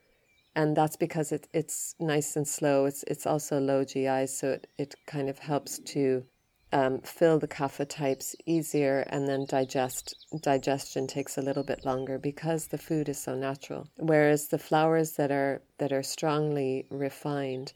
and 0.57 0.75
that's 0.75 0.95
because 0.95 1.31
it, 1.31 1.47
it's 1.53 1.93
nice 1.99 2.35
and 2.35 2.47
slow. 2.47 2.85
It's 2.85 3.03
it's 3.03 3.27
also 3.27 3.59
low 3.59 3.83
GI, 3.85 4.25
so 4.25 4.49
it, 4.53 4.67
it 4.79 4.95
kind 5.05 5.29
of 5.29 5.37
helps 5.37 5.77
to 5.93 6.25
um, 6.73 6.99
fill 7.01 7.37
the 7.37 7.47
kapha 7.47 7.87
types 7.87 8.35
easier, 8.47 9.05
and 9.11 9.27
then 9.27 9.45
digest 9.47 10.15
digestion 10.41 11.05
takes 11.05 11.37
a 11.37 11.43
little 11.43 11.63
bit 11.63 11.85
longer 11.85 12.17
because 12.17 12.67
the 12.67 12.79
food 12.79 13.07
is 13.07 13.19
so 13.19 13.35
natural. 13.35 13.87
Whereas 13.97 14.47
the 14.47 14.57
flours 14.57 15.11
that 15.17 15.31
are 15.31 15.61
that 15.77 15.93
are 15.93 16.03
strongly 16.03 16.87
refined, 16.89 17.73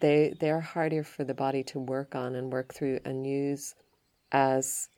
they 0.00 0.34
they 0.40 0.50
are 0.50 0.66
harder 0.74 1.04
for 1.04 1.24
the 1.24 1.34
body 1.34 1.62
to 1.64 1.78
work 1.78 2.14
on 2.14 2.34
and 2.34 2.50
work 2.50 2.72
through 2.72 3.00
and 3.04 3.26
use 3.26 3.74
as 4.32 4.88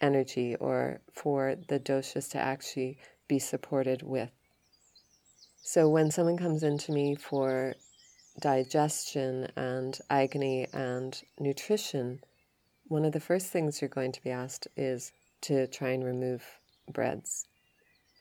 energy 0.00 0.54
or 0.54 1.00
for 1.12 1.56
the 1.68 1.80
doshas 1.80 2.30
to 2.30 2.38
actually 2.38 2.98
be 3.26 3.40
supported 3.40 4.02
with. 4.04 4.30
So 5.66 5.88
when 5.88 6.10
someone 6.10 6.36
comes 6.36 6.62
into 6.62 6.92
me 6.92 7.14
for 7.14 7.74
digestion 8.38 9.50
and 9.56 9.98
agni 10.10 10.66
and 10.74 11.18
nutrition, 11.40 12.20
one 12.88 13.06
of 13.06 13.12
the 13.12 13.18
first 13.18 13.46
things 13.46 13.80
you're 13.80 13.88
going 13.88 14.12
to 14.12 14.22
be 14.22 14.30
asked 14.30 14.68
is 14.76 15.12
to 15.40 15.66
try 15.66 15.88
and 15.88 16.04
remove 16.04 16.44
breads. 16.92 17.46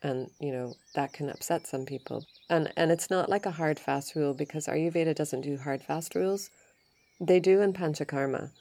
And 0.02 0.30
you 0.40 0.54
know, 0.54 0.76
that 0.96 1.12
can 1.12 1.30
upset 1.30 1.68
some 1.68 1.86
people. 1.86 2.26
And 2.50 2.72
and 2.78 2.94
it's 2.94 3.10
not 3.10 3.30
like 3.30 3.46
a 3.46 3.52
hard 3.52 3.78
fast 3.78 4.16
rule 4.16 4.34
because 4.34 4.68
Ayurveda 4.68 5.14
doesn't 5.14 5.42
do 5.42 5.58
hard 5.58 5.84
fast 5.84 6.16
rules. 6.16 6.50
They 7.20 7.42
do 7.42 7.60
in 7.60 7.74
Panchakarma. 7.74 8.52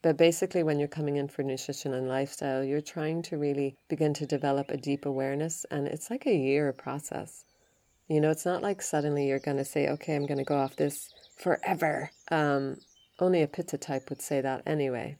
But 0.00 0.16
basically, 0.16 0.62
when 0.62 0.78
you're 0.78 0.86
coming 0.86 1.16
in 1.16 1.26
for 1.26 1.42
nutrition 1.42 1.92
and 1.92 2.06
lifestyle, 2.06 2.62
you're 2.62 2.80
trying 2.80 3.22
to 3.22 3.36
really 3.36 3.76
begin 3.88 4.14
to 4.14 4.26
develop 4.26 4.70
a 4.70 4.76
deep 4.76 5.06
awareness, 5.06 5.66
and 5.72 5.88
it's 5.88 6.08
like 6.08 6.24
a 6.24 6.36
year 6.36 6.72
process. 6.72 7.44
You 8.08 8.20
know, 8.20 8.30
it's 8.30 8.46
not 8.46 8.62
like 8.62 8.80
suddenly 8.80 9.28
you're 9.28 9.38
going 9.38 9.58
to 9.58 9.64
say, 9.64 9.88
okay, 9.88 10.16
I'm 10.16 10.26
going 10.26 10.38
to 10.38 10.44
go 10.44 10.56
off 10.56 10.76
this 10.76 11.10
forever. 11.36 12.10
Um, 12.30 12.78
only 13.20 13.42
a 13.42 13.46
pitta 13.46 13.76
type 13.76 14.08
would 14.08 14.22
say 14.22 14.40
that 14.40 14.62
anyway. 14.66 15.18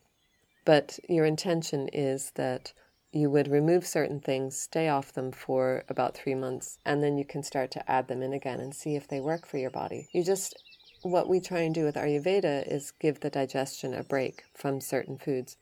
But 0.64 0.98
your 1.08 1.26
intention 1.26 1.88
is 1.92 2.32
that 2.36 2.72
you 3.12 3.30
would 3.30 3.48
remove 3.48 3.86
certain 3.86 4.20
things, 4.20 4.58
stay 4.58 4.88
off 4.88 5.12
them 5.12 5.32
for 5.32 5.84
about 5.88 6.14
three 6.14 6.34
months, 6.34 6.78
and 6.84 7.02
then 7.02 7.16
you 7.16 7.24
can 7.24 7.42
start 7.42 7.70
to 7.72 7.90
add 7.90 8.08
them 8.08 8.22
in 8.22 8.32
again 8.32 8.60
and 8.60 8.74
see 8.74 8.94
if 8.94 9.08
they 9.08 9.20
work 9.20 9.46
for 9.46 9.58
your 9.58 9.70
body. 9.70 10.08
You 10.12 10.22
just, 10.22 10.54
what 11.02 11.28
we 11.28 11.40
try 11.40 11.60
and 11.60 11.74
do 11.74 11.84
with 11.84 11.94
Ayurveda 11.94 12.70
is 12.70 12.92
give 13.00 13.20
the 13.20 13.30
digestion 13.30 13.94
a 13.94 14.02
break 14.02 14.44
from 14.54 14.80
certain 14.80 15.18
foods. 15.18 15.56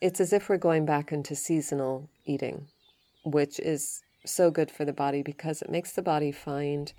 It's 0.00 0.20
as 0.20 0.32
if 0.32 0.48
we're 0.48 0.58
going 0.58 0.86
back 0.86 1.12
into 1.12 1.34
seasonal 1.34 2.08
eating, 2.24 2.68
which 3.24 3.58
is 3.60 4.02
so 4.24 4.50
good 4.50 4.70
for 4.70 4.84
the 4.84 4.92
body 4.92 5.22
because 5.22 5.62
it 5.62 5.70
makes 5.70 5.92
the 5.92 6.02
body 6.02 6.32
find 6.32 6.92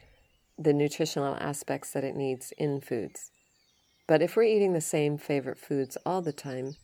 the 0.57 0.73
nutritional 0.73 1.35
aspects 1.35 1.91
that 1.93 2.03
it 2.03 2.15
needs 2.15 2.53
in 2.57 2.81
foods. 2.81 3.31
But 4.07 4.21
if 4.21 4.35
we're 4.35 4.43
eating 4.43 4.73
the 4.73 4.81
same 4.81 5.17
favorite 5.17 5.57
foods 5.57 5.97
all 6.05 6.21
the 6.21 6.33
time, 6.33 6.75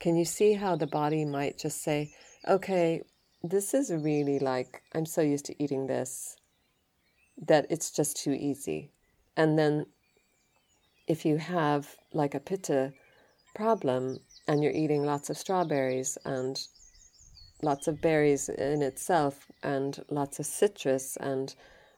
can 0.00 0.16
you 0.16 0.24
see 0.24 0.52
how 0.54 0.76
the 0.76 0.86
body 0.86 1.24
might 1.24 1.58
just 1.58 1.82
say, 1.82 2.12
okay, 2.46 3.02
this 3.42 3.74
is 3.74 3.92
really 3.92 4.38
like, 4.38 4.82
I'm 4.94 5.06
so 5.06 5.20
used 5.20 5.46
to 5.46 5.62
eating 5.62 5.86
this 5.86 6.36
that 7.46 7.66
it's 7.70 7.90
just 7.90 8.16
too 8.16 8.32
easy. 8.32 8.90
And 9.36 9.58
then 9.58 9.86
if 11.06 11.24
you 11.24 11.38
have 11.38 11.96
like 12.12 12.34
a 12.34 12.40
pitta 12.40 12.92
problem 13.54 14.18
and 14.46 14.62
you're 14.62 14.72
eating 14.72 15.04
lots 15.04 15.30
of 15.30 15.38
strawberries 15.38 16.18
and 16.24 16.60
lots 17.64 17.88
of 17.88 18.00
berries 18.00 18.48
in 18.48 18.82
itself 18.82 19.50
and 19.62 20.04
lots 20.10 20.38
of 20.38 20.46
citrus 20.46 21.16
and 21.16 21.54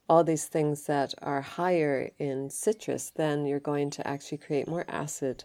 all 0.09 0.23
these 0.23 0.47
things 0.47 0.87
that 0.87 1.15
are 1.21 1.41
higher 1.41 2.11
in 2.19 2.49
citrus, 2.49 3.11
then 3.17 3.45
you're 3.45 3.59
going 3.61 3.91
to 3.91 4.07
actually 4.07 4.39
create 4.39 4.69
more 4.69 4.85
acid 4.89 5.45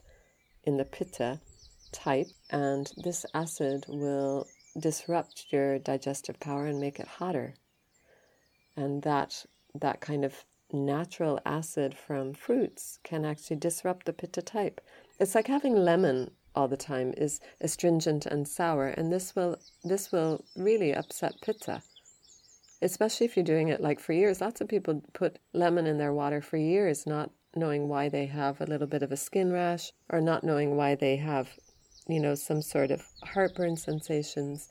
in 0.63 0.77
the 0.77 0.85
pitta 0.85 1.39
type, 1.91 2.27
and 2.51 2.91
this 3.03 3.25
acid 3.33 3.85
will 3.87 4.47
disrupt 4.79 5.47
your 5.49 5.79
digestive 5.79 6.39
power 6.39 6.67
and 6.67 6.79
make 6.79 6.99
it 6.99 7.07
hotter. 7.07 7.55
And 8.77 9.01
that 9.03 9.45
that 9.73 9.99
kind 9.99 10.23
of 10.23 10.45
natural 10.71 11.39
acid 11.45 11.93
from 11.95 12.33
fruits 12.33 12.99
can 13.03 13.25
actually 13.25 13.57
disrupt 13.57 14.05
the 14.05 14.13
pitta 14.13 14.41
type. 14.41 14.79
It's 15.19 15.35
like 15.35 15.47
having 15.47 15.75
lemon 15.75 16.31
all 16.55 16.67
the 16.67 16.77
time 16.77 17.13
is 17.17 17.39
astringent 17.59 18.25
and 18.25 18.47
sour, 18.47 18.87
and 18.87 19.11
this 19.11 19.35
will 19.35 19.57
this 19.83 20.11
will 20.11 20.43
really 20.55 20.93
upset 20.93 21.33
pitta. 21.41 21.81
Especially 22.81 23.25
if 23.25 23.37
you're 23.37 23.43
doing 23.43 23.67
it 23.69 23.81
like 23.81 23.99
for 23.99 24.13
years. 24.13 24.41
Lots 24.41 24.59
of 24.59 24.67
people 24.67 25.03
put 25.13 25.39
lemon 25.53 25.85
in 25.85 25.97
their 25.97 26.13
water 26.13 26.41
for 26.41 26.57
years, 26.57 27.05
not 27.05 27.29
knowing 27.55 27.87
why 27.87 28.09
they 28.09 28.25
have 28.25 28.59
a 28.59 28.65
little 28.65 28.87
bit 28.87 29.03
of 29.03 29.11
a 29.11 29.17
skin 29.17 29.51
rash 29.51 29.91
or 30.09 30.19
not 30.19 30.43
knowing 30.43 30.75
why 30.75 30.95
they 30.95 31.17
have 31.17 31.49
you 32.07 32.19
know, 32.19 32.35
some 32.35 32.61
sort 32.61 32.91
of 32.91 33.01
heartburn 33.23 33.77
sensations. 33.77 34.69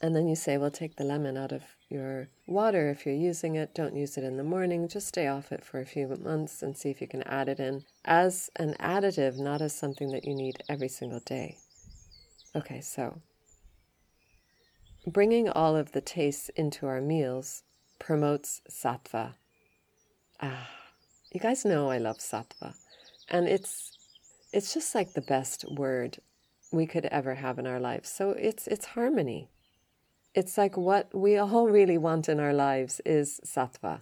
And 0.00 0.14
then 0.14 0.26
you 0.26 0.34
say, 0.34 0.58
well, 0.58 0.70
take 0.70 0.96
the 0.96 1.04
lemon 1.04 1.36
out 1.36 1.52
of 1.52 1.62
your 1.88 2.28
water 2.46 2.90
if 2.90 3.06
you're 3.06 3.14
using 3.14 3.56
it. 3.56 3.74
Don't 3.74 3.96
use 3.96 4.16
it 4.16 4.24
in 4.24 4.36
the 4.36 4.44
morning. 4.44 4.88
Just 4.88 5.08
stay 5.08 5.26
off 5.26 5.52
it 5.52 5.64
for 5.64 5.80
a 5.80 5.86
few 5.86 6.08
months 6.08 6.62
and 6.62 6.76
see 6.76 6.90
if 6.90 7.00
you 7.00 7.06
can 7.06 7.22
add 7.22 7.48
it 7.48 7.60
in 7.60 7.84
as 8.04 8.50
an 8.56 8.74
additive, 8.80 9.38
not 9.38 9.60
as 9.60 9.74
something 9.74 10.10
that 10.10 10.24
you 10.24 10.34
need 10.34 10.62
every 10.68 10.88
single 10.88 11.20
day. 11.20 11.56
Okay, 12.56 12.80
so 12.80 13.20
bringing 15.06 15.48
all 15.48 15.76
of 15.76 15.92
the 15.92 16.00
tastes 16.00 16.48
into 16.50 16.86
our 16.86 17.00
meals 17.00 17.62
promotes 17.98 18.60
sattva. 18.70 19.34
Ah, 20.40 20.70
you 21.32 21.40
guys 21.40 21.64
know 21.64 21.90
I 21.90 21.98
love 21.98 22.18
sattva. 22.18 22.74
And 23.28 23.48
it's 23.48 23.96
it's 24.52 24.72
just 24.72 24.94
like 24.94 25.14
the 25.14 25.20
best 25.20 25.64
word 25.70 26.18
we 26.70 26.86
could 26.86 27.06
ever 27.06 27.34
have 27.34 27.58
in 27.58 27.66
our 27.66 27.80
lives. 27.80 28.08
So 28.08 28.30
it's 28.30 28.66
it's 28.66 28.86
harmony. 28.86 29.48
It's 30.34 30.58
like 30.58 30.76
what 30.76 31.14
we 31.14 31.36
all 31.36 31.68
really 31.68 31.96
want 31.96 32.28
in 32.28 32.40
our 32.40 32.52
lives 32.52 33.00
is 33.06 33.40
sattva. 33.46 34.00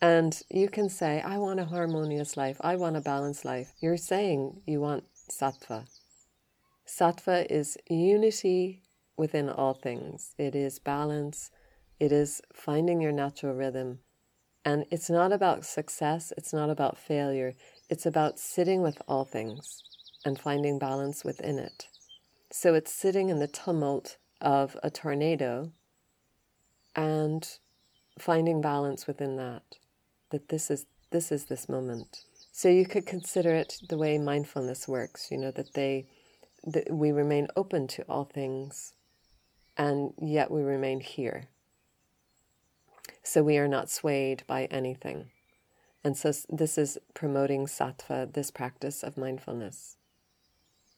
And 0.00 0.40
you 0.48 0.68
can 0.68 0.88
say, 0.88 1.22
I 1.22 1.38
want 1.38 1.58
a 1.58 1.64
harmonious 1.64 2.36
life, 2.36 2.58
I 2.60 2.76
want 2.76 2.96
a 2.96 3.00
balanced 3.00 3.44
life. 3.44 3.72
You're 3.80 3.96
saying 3.96 4.60
you 4.64 4.80
want 4.80 5.04
sattva. 5.28 5.86
Sattva 6.86 7.46
is 7.50 7.76
unity 7.88 8.82
within 9.16 9.48
all 9.48 9.74
things. 9.74 10.34
It 10.38 10.54
is 10.54 10.78
balance. 10.78 11.50
It 11.98 12.12
is 12.12 12.40
finding 12.52 13.00
your 13.00 13.12
natural 13.12 13.54
rhythm. 13.54 14.00
And 14.64 14.84
it's 14.90 15.10
not 15.10 15.32
about 15.32 15.64
success, 15.64 16.32
it's 16.36 16.52
not 16.52 16.70
about 16.70 16.96
failure. 16.96 17.54
It's 17.90 18.06
about 18.06 18.38
sitting 18.38 18.82
with 18.82 19.02
all 19.08 19.24
things 19.24 19.82
and 20.24 20.38
finding 20.38 20.78
balance 20.78 21.24
within 21.24 21.58
it. 21.58 21.88
So 22.52 22.74
it's 22.74 22.92
sitting 22.92 23.30
in 23.30 23.40
the 23.40 23.48
tumult 23.48 24.16
of 24.40 24.76
a 24.82 24.90
tornado 24.90 25.72
and 26.94 27.58
finding 28.18 28.60
balance 28.60 29.06
within 29.06 29.36
that. 29.36 29.62
That 30.30 30.48
this 30.48 30.70
is 30.70 30.86
this 31.10 31.30
is 31.30 31.44
this 31.44 31.68
moment. 31.68 32.24
So 32.52 32.68
you 32.68 32.86
could 32.86 33.06
consider 33.06 33.54
it 33.54 33.80
the 33.88 33.98
way 33.98 34.18
mindfulness 34.18 34.86
works, 34.88 35.28
you 35.30 35.38
know, 35.38 35.50
that 35.52 35.74
they 35.74 36.06
that 36.64 36.92
we 36.92 37.12
remain 37.12 37.48
open 37.56 37.86
to 37.88 38.02
all 38.08 38.24
things 38.24 38.94
and 39.76 40.12
yet 40.20 40.50
we 40.50 40.62
remain 40.62 41.00
here. 41.00 41.48
So 43.22 43.42
we 43.42 43.58
are 43.58 43.68
not 43.68 43.90
swayed 43.90 44.44
by 44.46 44.66
anything. 44.66 45.30
And 46.02 46.16
so 46.16 46.32
this 46.48 46.76
is 46.76 46.98
promoting 47.14 47.66
sattva, 47.66 48.32
this 48.32 48.50
practice 48.50 49.02
of 49.02 49.16
mindfulness. 49.16 49.96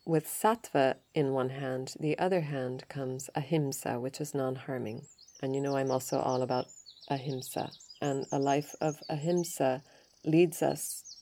With 0.07 0.29
sattva 0.29 0.99
in 1.15 1.33
one 1.33 1.49
hand, 1.49 1.95
the 1.99 2.17
other 2.17 2.43
hand 2.43 2.89
comes 2.89 3.29
ahimsa, 3.35 3.99
which 3.99 4.21
is 4.21 4.35
non 4.35 4.55
harming. 4.55 5.03
And 5.43 5.53
you 5.53 5.61
know, 5.61 5.77
I'm 5.77 5.91
also 5.91 6.21
all 6.21 6.43
about 6.43 6.67
ahimsa. 7.11 7.73
And 8.01 8.25
a 8.31 8.39
life 8.39 8.77
of 8.81 9.03
ahimsa 9.09 9.83
leads 10.25 10.63
us 10.63 11.17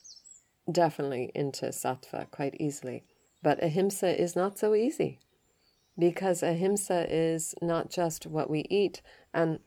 definitely 0.71 1.31
into 1.33 1.65
sattva 1.67 2.29
quite 2.29 2.57
easily. 2.59 3.03
But 3.41 3.63
ahimsa 3.63 4.21
is 4.21 4.35
not 4.35 4.59
so 4.59 4.75
easy 4.75 5.19
because 5.97 6.43
ahimsa 6.43 7.07
is 7.09 7.55
not 7.63 7.89
just 7.89 8.27
what 8.27 8.51
we 8.51 8.67
eat. 8.69 9.01
And 9.33 9.61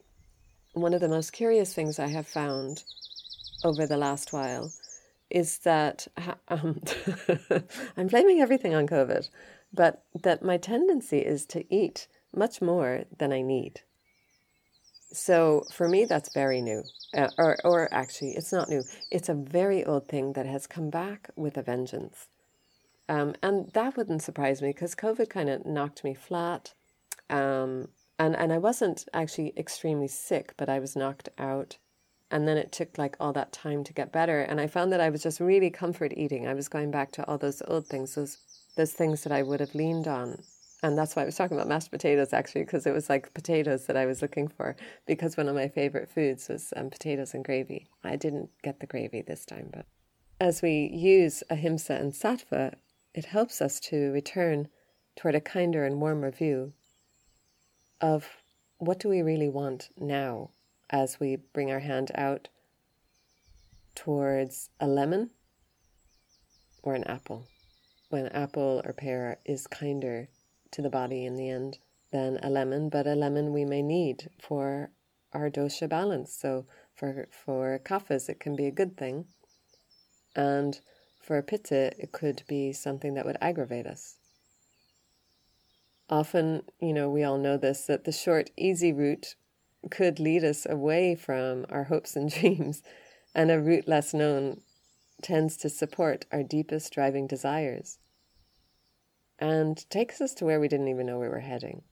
one 0.75 0.95
of 0.95 1.01
the 1.01 1.09
most 1.09 1.33
curious 1.33 1.75
things 1.75 1.99
I 1.99 2.07
have 2.07 2.29
found 2.29 2.85
over 3.65 3.85
the 3.85 3.97
last 3.97 4.33
while 4.33 4.71
is 5.31 5.59
that 5.59 6.07
um, 6.49 6.81
I'm 7.97 8.07
blaming 8.07 8.41
everything 8.41 8.75
on 8.75 8.87
COVID, 8.87 9.29
but 9.73 10.05
that 10.23 10.43
my 10.43 10.57
tendency 10.57 11.19
is 11.19 11.45
to 11.47 11.65
eat 11.75 12.09
much 12.35 12.61
more 12.63 13.05
than 13.17 13.33
I 13.33 13.43
need. 13.43 13.83
So 15.13 15.65
for 15.73 15.89
me, 15.89 16.05
that's 16.05 16.35
very 16.35 16.61
new, 16.61 16.83
uh, 17.17 17.29
or 17.39 17.57
or 17.65 17.93
actually, 17.93 18.33
it's 18.33 18.53
not 18.53 18.69
new. 18.69 18.83
It's 19.11 19.31
a 19.31 19.35
very 19.35 19.85
old 19.85 20.07
thing 20.07 20.35
that 20.35 20.45
has 20.45 20.67
come 20.67 20.91
back 20.91 21.31
with 21.35 21.57
a 21.57 21.63
vengeance, 21.63 22.29
um, 23.09 23.35
and 23.43 23.71
that 23.73 23.97
wouldn't 23.97 24.23
surprise 24.23 24.61
me 24.61 24.69
because 24.69 24.95
COVID 24.95 25.31
kind 25.31 25.49
of 25.49 25.65
knocked 25.65 26.05
me 26.05 26.13
flat, 26.13 26.75
um, 27.31 27.89
and 28.19 28.37
and 28.37 28.53
I 28.53 28.59
wasn't 28.59 29.07
actually 29.15 29.55
extremely 29.57 30.09
sick, 30.09 30.53
but 30.59 30.69
I 30.69 30.79
was 30.79 30.95
knocked 30.95 31.31
out 31.39 31.79
and 32.31 32.47
then 32.47 32.57
it 32.57 32.73
took 32.73 32.99
like 32.99 33.17
all 33.21 33.33
that 33.33 33.53
time 33.53 33.83
to 33.85 33.93
get 33.93 34.13
better 34.13 34.41
and 34.41 34.61
i 34.61 34.67
found 34.67 34.93
that 34.93 35.01
i 35.01 35.11
was 35.11 35.23
just 35.23 35.41
really 35.41 35.71
comfort 35.71 36.13
eating. 36.17 36.47
I 36.47 36.55
was 36.55 36.69
going 36.69 36.91
back 36.91 37.13
to 37.13 37.27
all 37.27 37.39
those 37.39 37.63
old 37.67 37.87
things 37.87 38.15
those 38.15 38.39
those 38.77 38.93
things 38.93 39.23
that 39.25 39.33
i 39.33 39.43
would 39.43 39.61
have 39.61 39.75
leaned 39.75 40.07
on 40.09 40.43
and 40.83 40.97
that's 40.97 41.17
why 41.17 41.23
i 41.23 41.25
was 41.25 41.37
talking 41.37 41.57
about 41.57 41.69
mashed 41.69 41.91
potatoes 41.91 42.33
actually 42.33 42.63
because 42.65 42.87
it 42.87 42.93
was 42.93 43.09
like 43.09 43.33
potatoes 43.35 43.87
that 43.87 43.97
i 43.97 44.07
was 44.07 44.23
looking 44.23 44.49
for 44.49 44.77
because 45.07 45.37
one 45.37 45.49
of 45.49 45.55
my 45.55 45.69
favorite 45.69 46.09
foods 46.09 46.49
was 46.49 46.73
um, 46.77 46.91
potatoes 46.91 47.35
and 47.35 47.45
gravy. 47.45 47.89
I 48.05 48.17
didn't 48.17 48.51
get 48.63 48.81
the 48.81 48.87
gravy 48.87 49.23
this 49.23 49.45
time 49.45 49.71
but 49.73 49.87
as 50.41 50.63
we 50.63 50.91
use 50.93 51.43
ahimsa 51.51 51.95
and 51.95 52.13
sattva 52.13 52.75
it 53.15 53.25
helps 53.25 53.61
us 53.61 53.81
to 53.81 54.13
return 54.13 54.69
toward 55.17 55.35
a 55.35 55.41
kinder 55.41 55.85
and 55.85 56.01
warmer 56.01 56.31
view 56.31 56.73
of 58.01 58.29
what 58.79 59.01
do 59.01 59.09
we 59.09 59.23
really 59.23 59.49
want 59.49 59.89
now 59.99 60.51
as 60.91 61.21
we 61.21 61.37
bring 61.37 61.71
our 61.71 61.81
hand 61.81 62.11
out 62.15 62.49
towards 63.95 64.71
a 64.81 64.87
lemon 64.87 65.31
or 66.83 66.95
an 66.95 67.05
apple. 67.05 67.47
When 68.11 68.29
apple 68.29 68.81
or 68.85 68.93
pear 68.93 69.39
is 69.45 69.67
kinder 69.67 70.29
to 70.71 70.83
the 70.83 70.91
body 70.91 71.27
in 71.27 71.37
the 71.37 71.51
end 71.51 71.79
than 72.13 72.39
a 72.43 72.49
lemon, 72.49 72.89
but 72.89 73.07
a 73.07 73.15
lemon 73.15 73.53
we 73.53 73.65
may 73.65 73.83
need 73.83 74.31
for 74.41 74.91
our 75.33 75.51
dosha 75.51 75.89
balance. 75.89 76.33
So 76.33 76.67
for 76.95 77.29
for 77.31 77.81
kaphas, 77.85 78.29
it 78.29 78.41
can 78.41 78.57
be 78.57 78.67
a 78.67 78.73
good 78.73 78.97
thing, 78.97 79.27
and 80.35 80.81
for 81.23 81.37
a 81.37 81.43
pitta, 81.43 81.93
it 81.99 82.13
could 82.13 82.43
be 82.49 82.73
something 82.73 83.15
that 83.15 83.27
would 83.27 83.37
aggravate 83.41 83.87
us. 83.87 84.17
Often, 86.09 86.63
you 86.81 86.95
know, 86.95 87.11
we 87.11 87.23
all 87.23 87.37
know 87.37 87.59
this 87.59 87.85
that 87.87 88.05
the 88.05 88.13
short, 88.13 88.51
easy 88.57 88.93
route 88.93 89.35
could 89.91 90.19
lead 90.19 90.45
us 90.45 90.67
away 90.67 91.15
from 91.15 91.67
our 91.69 91.85
hopes 91.85 92.17
and 92.17 92.31
dreams, 92.33 92.83
and 93.35 93.51
a 93.51 93.61
route 93.61 93.89
less 93.89 94.13
known 94.13 94.61
tends 95.23 95.57
to 95.59 95.69
support 95.69 96.27
our 96.33 96.43
deepest 96.43 96.93
driving 96.93 97.27
desires 97.27 97.99
and 99.39 99.89
takes 99.91 100.21
us 100.21 100.35
to 100.35 100.45
where 100.45 100.61
we 100.61 100.69
didn't 100.69 100.89
even 100.89 101.07
know 101.07 101.19
we 101.19 101.29
were 101.29 101.41
heading. 101.41 101.83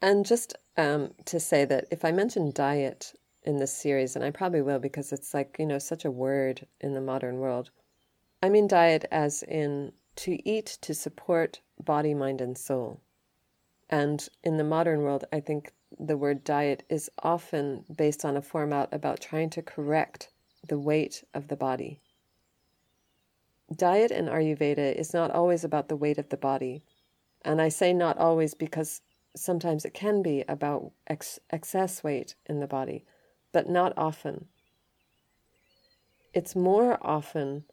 And 0.00 0.24
just 0.24 0.56
um, 0.76 1.12
to 1.24 1.40
say 1.40 1.64
that 1.64 1.86
if 1.90 2.04
I 2.04 2.12
mention 2.12 2.52
diet 2.52 3.12
in 3.42 3.56
this 3.56 3.72
series, 3.72 4.14
and 4.14 4.24
I 4.24 4.30
probably 4.30 4.62
will 4.62 4.78
because 4.78 5.12
it's 5.12 5.34
like, 5.34 5.56
you 5.58 5.66
know, 5.66 5.78
such 5.78 6.04
a 6.04 6.10
word 6.10 6.66
in 6.80 6.94
the 6.94 7.00
modern 7.00 7.38
world, 7.38 7.70
I 8.42 8.48
mean 8.48 8.68
diet 8.68 9.06
as 9.10 9.42
in 9.42 9.92
to 10.16 10.48
eat 10.48 10.78
to 10.82 10.94
support 10.94 11.60
body, 11.82 12.14
mind, 12.14 12.40
and 12.40 12.56
soul. 12.56 13.00
And 13.88 14.28
in 14.42 14.56
the 14.56 14.64
modern 14.64 15.02
world, 15.02 15.24
I 15.32 15.40
think 15.40 15.72
the 15.98 16.16
word 16.16 16.44
diet 16.44 16.82
is 16.88 17.10
often 17.22 17.84
based 17.94 18.24
on 18.24 18.36
a 18.36 18.42
format 18.42 18.88
about 18.92 19.20
trying 19.20 19.50
to 19.50 19.62
correct 19.62 20.30
the 20.66 20.78
weight 20.78 21.24
of 21.32 21.48
the 21.48 21.56
body. 21.56 22.00
Diet 23.74 24.10
in 24.10 24.26
Ayurveda 24.26 24.94
is 24.94 25.12
not 25.12 25.30
always 25.30 25.64
about 25.64 25.88
the 25.88 25.96
weight 25.96 26.18
of 26.18 26.28
the 26.28 26.36
body. 26.36 26.82
And 27.42 27.60
I 27.60 27.68
say 27.68 27.92
not 27.92 28.18
always 28.18 28.54
because 28.54 29.02
sometimes 29.36 29.84
it 29.84 29.94
can 29.94 30.22
be 30.22 30.44
about 30.48 30.92
ex- 31.06 31.38
excess 31.50 32.02
weight 32.02 32.34
in 32.46 32.60
the 32.60 32.66
body, 32.66 33.04
but 33.52 33.68
not 33.68 33.92
often. 33.96 34.46
It's 36.32 36.56
more 36.56 36.98
often 37.00 37.64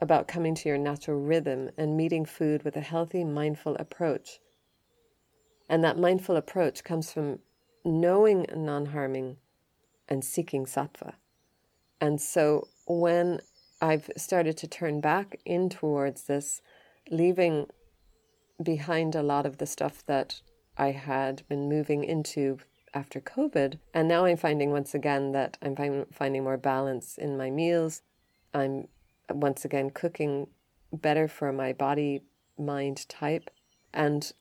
about 0.00 0.28
coming 0.28 0.54
to 0.54 0.68
your 0.68 0.78
natural 0.78 1.20
rhythm 1.20 1.70
and 1.76 1.96
meeting 1.96 2.24
food 2.24 2.62
with 2.62 2.76
a 2.76 2.80
healthy, 2.80 3.24
mindful 3.24 3.76
approach. 3.76 4.40
And 5.68 5.84
that 5.84 5.98
mindful 5.98 6.36
approach 6.36 6.84
comes 6.84 7.12
from 7.12 7.40
knowing 7.84 8.46
non 8.54 8.86
harming 8.86 9.36
and 10.08 10.24
seeking 10.24 10.64
sattva. 10.64 11.14
And 12.00 12.20
so 12.20 12.68
when 12.86 13.40
I've 13.80 14.10
started 14.16 14.56
to 14.58 14.66
turn 14.66 15.00
back 15.00 15.38
in 15.44 15.68
towards 15.68 16.24
this, 16.24 16.62
leaving 17.10 17.66
behind 18.62 19.14
a 19.14 19.22
lot 19.22 19.46
of 19.46 19.58
the 19.58 19.66
stuff 19.66 20.04
that 20.06 20.40
I 20.76 20.92
had 20.92 21.42
been 21.48 21.68
moving 21.68 22.04
into 22.04 22.58
after 22.94 23.20
COVID. 23.20 23.78
And 23.94 24.08
now 24.08 24.24
I'm 24.24 24.36
finding 24.36 24.70
once 24.70 24.94
again 24.94 25.32
that 25.32 25.58
I'm 25.62 26.06
finding 26.12 26.44
more 26.44 26.56
balance 26.56 27.18
in 27.18 27.36
my 27.36 27.50
meals. 27.50 28.02
I'm 28.54 28.88
once 29.30 29.64
again 29.64 29.90
cooking 29.90 30.48
better 30.92 31.28
for 31.28 31.52
my 31.52 31.72
body 31.72 32.22
mind 32.58 33.08
type 33.08 33.50
and 33.92 34.32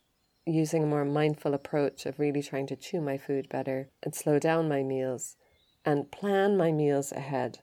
using 0.48 0.84
a 0.84 0.88
more 0.88 1.06
mindful 1.06 1.54
approach 1.54 2.06
of 2.06 2.20
really 2.20 2.42
trying 2.42 2.68
to 2.68 2.76
chew 2.76 3.02
my 3.02 3.18
food 3.18 3.50
better 3.50 3.90
and 4.02 4.16
slow 4.16 4.40
down 4.40 4.68
my 4.68 4.82
meals 4.82 5.36
and 5.86 6.12
plan 6.12 6.58
my 6.58 6.72
meals 6.72 7.12
ahead. 7.12 7.60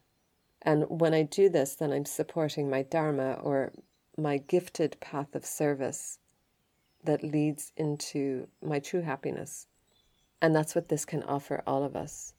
And 0.62 0.85
when 0.88 1.14
I 1.14 1.23
do 1.23 1.49
this, 1.49 1.75
then 1.75 1.92
I'm 1.92 2.05
supporting 2.05 2.68
my 2.68 2.83
Dharma 2.83 3.35
or 3.42 3.73
my 4.16 4.38
gifted 4.38 4.99
path 5.01 5.35
of 5.35 5.44
service 5.44 6.18
that 7.05 7.23
leads 7.23 7.73
into 7.77 8.49
my 8.62 8.79
true 8.79 9.03
happiness. 9.03 9.66
And 10.40 10.55
that's 10.55 10.75
what 10.75 10.88
this 10.88 11.05
can 11.05 11.23
offer 11.23 11.62
all 11.66 11.85
of 11.85 11.97
us. 11.97 12.35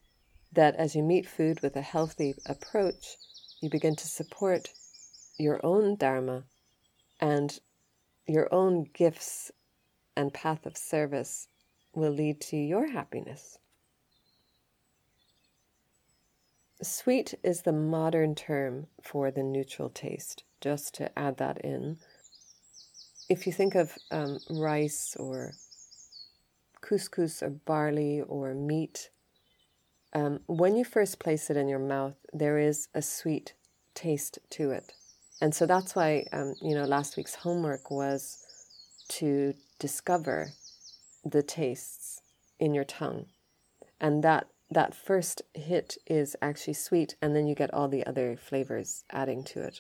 That 0.54 0.76
as 0.76 0.96
you 0.96 1.04
meet 1.04 1.28
food 1.28 1.62
with 1.62 1.76
a 1.76 1.82
healthy 1.82 2.36
approach, 2.48 3.18
you 3.62 3.70
begin 3.70 3.96
to 3.96 4.08
support 4.08 4.70
your 5.38 5.64
own 5.64 5.96
Dharma 5.96 6.44
and 7.20 7.60
your 8.28 8.52
own 8.54 8.86
gifts 8.94 9.52
and 10.16 10.34
path 10.34 10.66
of 10.66 10.78
service 10.78 11.48
will 11.94 12.12
lead 12.12 12.42
to 12.42 12.58
your 12.58 12.88
happiness. 12.88 13.58
Sweet 16.82 17.34
is 17.44 17.62
the 17.62 17.72
modern 17.72 18.36
term 18.36 18.88
for 19.02 19.32
the 19.32 19.44
neutral 19.44 19.90
taste, 19.90 20.44
just 20.60 20.94
to 20.96 21.18
add 21.18 21.38
that 21.38 21.60
in 21.60 21.98
if 23.30 23.48
you 23.48 23.54
think 23.54 23.76
of 23.76 23.98
um, 24.12 24.40
rice 24.50 25.16
or 25.20 25.54
couscous 26.82 27.42
or 27.42 27.50
barley 27.50 28.22
or 28.22 28.54
meat, 28.54 29.10
um, 30.14 30.40
when 30.48 30.76
you 30.76 30.86
first 30.86 31.20
place 31.20 31.50
it 31.50 31.58
in 31.58 31.68
your 31.68 31.80
mouth, 31.80 32.16
there 32.32 32.60
is 32.60 32.88
a 32.94 33.02
sweet 33.02 33.54
taste 33.94 34.40
to 34.52 34.72
it. 34.72 34.94
And 35.42 35.54
so 35.54 35.66
that's 35.66 35.96
why, 35.96 36.26
um, 36.32 36.56
you 36.62 36.76
know, 36.76 36.86
last 36.86 37.18
week's 37.18 37.36
homework 37.36 37.92
was 37.92 38.38
to 39.10 39.54
discover 39.80 40.54
the 41.24 41.44
tastes 41.44 42.22
in 42.60 42.74
your 42.74 42.84
tongue. 42.84 43.26
And 44.00 44.24
that 44.24 44.48
that 44.72 44.96
first 44.96 45.44
hit 45.54 45.98
is 46.08 46.36
actually 46.42 46.74
sweet, 46.74 47.16
and 47.22 47.36
then 47.36 47.46
you 47.46 47.54
get 47.54 47.74
all 47.74 47.88
the 47.88 48.06
other 48.06 48.36
flavors 48.36 49.04
adding 49.12 49.44
to 49.44 49.62
it 49.62 49.80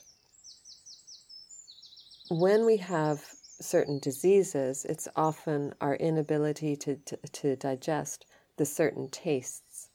when 2.29 2.65
we 2.65 2.77
have 2.77 3.23
certain 3.59 3.99
diseases, 3.99 4.85
it's 4.85 5.07
often 5.15 5.73
our 5.79 5.95
inability 5.95 6.75
to, 6.75 6.95
to, 6.97 7.17
to 7.31 7.55
digest 7.55 8.25
the 8.57 8.65
certain 8.65 9.09
tastes. 9.09 9.89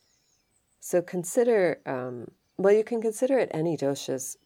So 0.80 1.02
consider, 1.02 1.80
um, 1.84 2.30
well, 2.56 2.72
you 2.72 2.84
can 2.84 3.02
consider 3.02 3.38
it 3.38 3.50
any 3.52 3.76
dosha's 3.76 4.36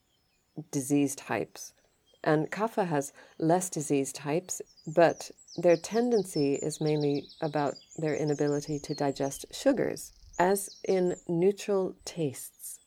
disease 0.70 1.14
types. 1.14 1.72
And 2.22 2.50
kapha 2.50 2.86
has 2.86 3.12
less 3.38 3.68
disease 3.68 4.12
types, 4.12 4.62
but 4.86 5.30
their 5.56 5.76
tendency 5.76 6.54
is 6.54 6.80
mainly 6.80 7.28
about 7.40 7.74
their 7.96 8.14
inability 8.14 8.78
to 8.80 8.94
digest 8.94 9.46
sugars, 9.52 10.12
as 10.38 10.76
in 10.86 11.16
neutral 11.28 11.94
tastes. 12.04 12.80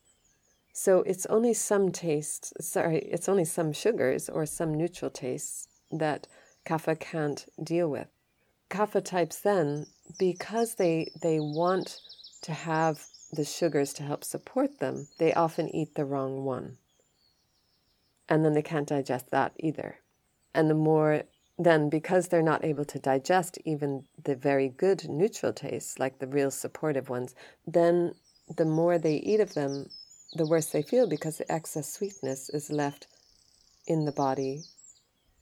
So 0.73 1.01
it's 1.01 1.25
only 1.27 1.53
some 1.53 1.91
tastes, 1.91 2.53
sorry, 2.60 2.99
it's 2.99 3.30
only 3.30 3.45
some 3.45 3.73
sugars 3.73 4.30
or 4.30 4.45
some 4.45 4.75
neutral 4.75 5.10
tastes 5.10 5.67
that 5.91 6.27
kapha 6.65 6.99
can't 6.99 7.45
deal 7.63 7.89
with. 7.89 8.08
Kapha 8.69 9.03
types 9.03 9.39
then, 9.39 9.88
because 10.19 10.75
they 10.75 11.12
they 11.21 11.39
want 11.39 12.01
to 12.41 12.53
have 12.53 13.06
the 13.32 13.45
sugars 13.45 13.93
to 13.93 14.03
help 14.03 14.23
support 14.23 14.80
them, 14.80 15.08
they 15.17 15.34
often 15.34 15.73
eat 15.73 15.95
the 15.95 16.06
wrong 16.06 16.43
one. 16.43 16.77
And 18.30 18.43
then 18.43 18.53
they 18.53 18.62
can't 18.62 18.88
digest 18.88 19.32
that 19.32 19.53
either. 19.58 19.99
And 20.53 20.69
the 20.69 20.75
more 20.75 21.23
then 21.58 21.89
because 21.89 22.28
they're 22.28 22.41
not 22.43 22.63
able 22.63 22.86
to 22.86 23.00
digest 23.00 23.58
even 23.65 24.04
the 24.24 24.36
very 24.36 24.70
good 24.70 25.10
neutral 25.10 25.54
tastes, 25.54 25.98
like 25.98 26.20
the 26.20 26.28
real 26.28 26.52
supportive 26.52 27.10
ones, 27.10 27.34
then 27.65 28.13
the 28.56 28.65
more 28.65 28.98
they 28.98 29.15
eat 29.15 29.39
of 29.39 29.54
them, 29.56 29.89
the 30.34 30.46
worse 30.46 30.67
they 30.67 30.84
feel 30.84 31.08
because 31.08 31.38
the 31.38 31.52
excess 31.52 31.91
sweetness 31.93 32.50
is 32.50 32.70
left 32.70 33.08
in 33.88 34.06
the 34.06 34.12
body 34.12 34.62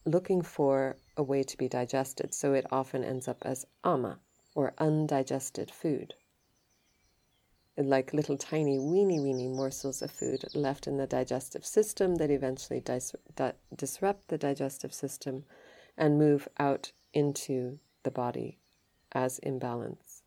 looking 0.06 0.42
for 0.42 0.98
a 1.18 1.24
way 1.24 1.44
to 1.44 1.58
be 1.58 1.68
digested. 1.68 2.34
So 2.34 2.54
it 2.54 2.66
often 2.72 3.04
ends 3.04 3.28
up 3.28 3.40
as 3.42 3.66
ama 3.84 4.20
or 4.54 4.74
undigested 4.78 5.72
food. 5.72 6.14
Like 7.78 8.14
little 8.14 8.38
tiny 8.38 8.80
weeny 8.80 9.20
weeny 9.20 9.50
morsels 9.50 10.02
of 10.02 10.12
food 10.12 10.46
left 10.54 10.88
in 10.88 10.96
the 10.96 11.08
digestive 11.08 11.66
system 11.66 12.16
that 12.16 12.32
eventually 12.32 12.80
dis- 12.80 13.16
di- 13.36 13.52
disrupt 13.76 14.30
the 14.30 14.38
digestive 14.38 14.94
system 14.94 15.44
and 15.98 16.18
move 16.18 16.48
out 16.58 16.92
into 17.14 17.80
the 18.04 18.12
body 18.12 18.60
as 19.12 19.40
imbalance. 19.40 20.24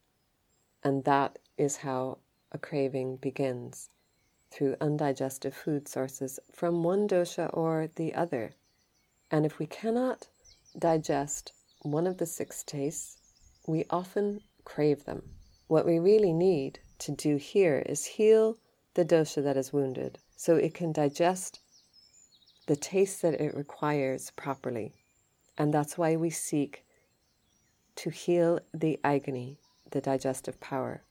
And 0.82 1.04
that 1.04 1.38
is 1.56 1.78
how 1.78 2.18
a 2.52 2.58
craving 2.58 3.16
begins 3.16 3.90
through 4.50 4.76
undigested 4.80 5.54
food 5.54 5.86
sources 5.88 6.40
from 6.52 6.82
one 6.82 7.06
dosha 7.06 7.50
or 7.52 7.90
the 7.96 8.14
other. 8.14 8.52
And 9.30 9.44
if 9.44 9.58
we 9.58 9.66
cannot 9.66 10.28
digest 10.78 11.52
one 11.82 12.06
of 12.06 12.16
the 12.16 12.26
six 12.26 12.62
tastes, 12.62 13.18
we 13.66 13.84
often 13.90 14.40
crave 14.64 15.04
them. 15.04 15.22
What 15.66 15.84
we 15.84 15.98
really 15.98 16.32
need 16.32 16.80
to 17.00 17.12
do 17.12 17.36
here 17.36 17.82
is 17.84 18.04
heal 18.04 18.56
the 18.94 19.04
dosha 19.04 19.42
that 19.44 19.56
is 19.56 19.72
wounded 19.72 20.18
so 20.34 20.56
it 20.56 20.74
can 20.74 20.92
digest 20.92 21.60
the 22.66 22.76
taste 22.76 23.22
that 23.22 23.40
it 23.40 23.54
requires 23.54 24.30
properly. 24.30 24.94
And 25.58 25.74
that's 25.74 25.98
why 25.98 26.14
we 26.16 26.30
seek 26.30 26.84
to 27.96 28.10
heal 28.10 28.60
the 28.72 29.00
agni, 29.02 29.58
the 29.90 30.00
digestive 30.00 30.60
power. 30.60 31.02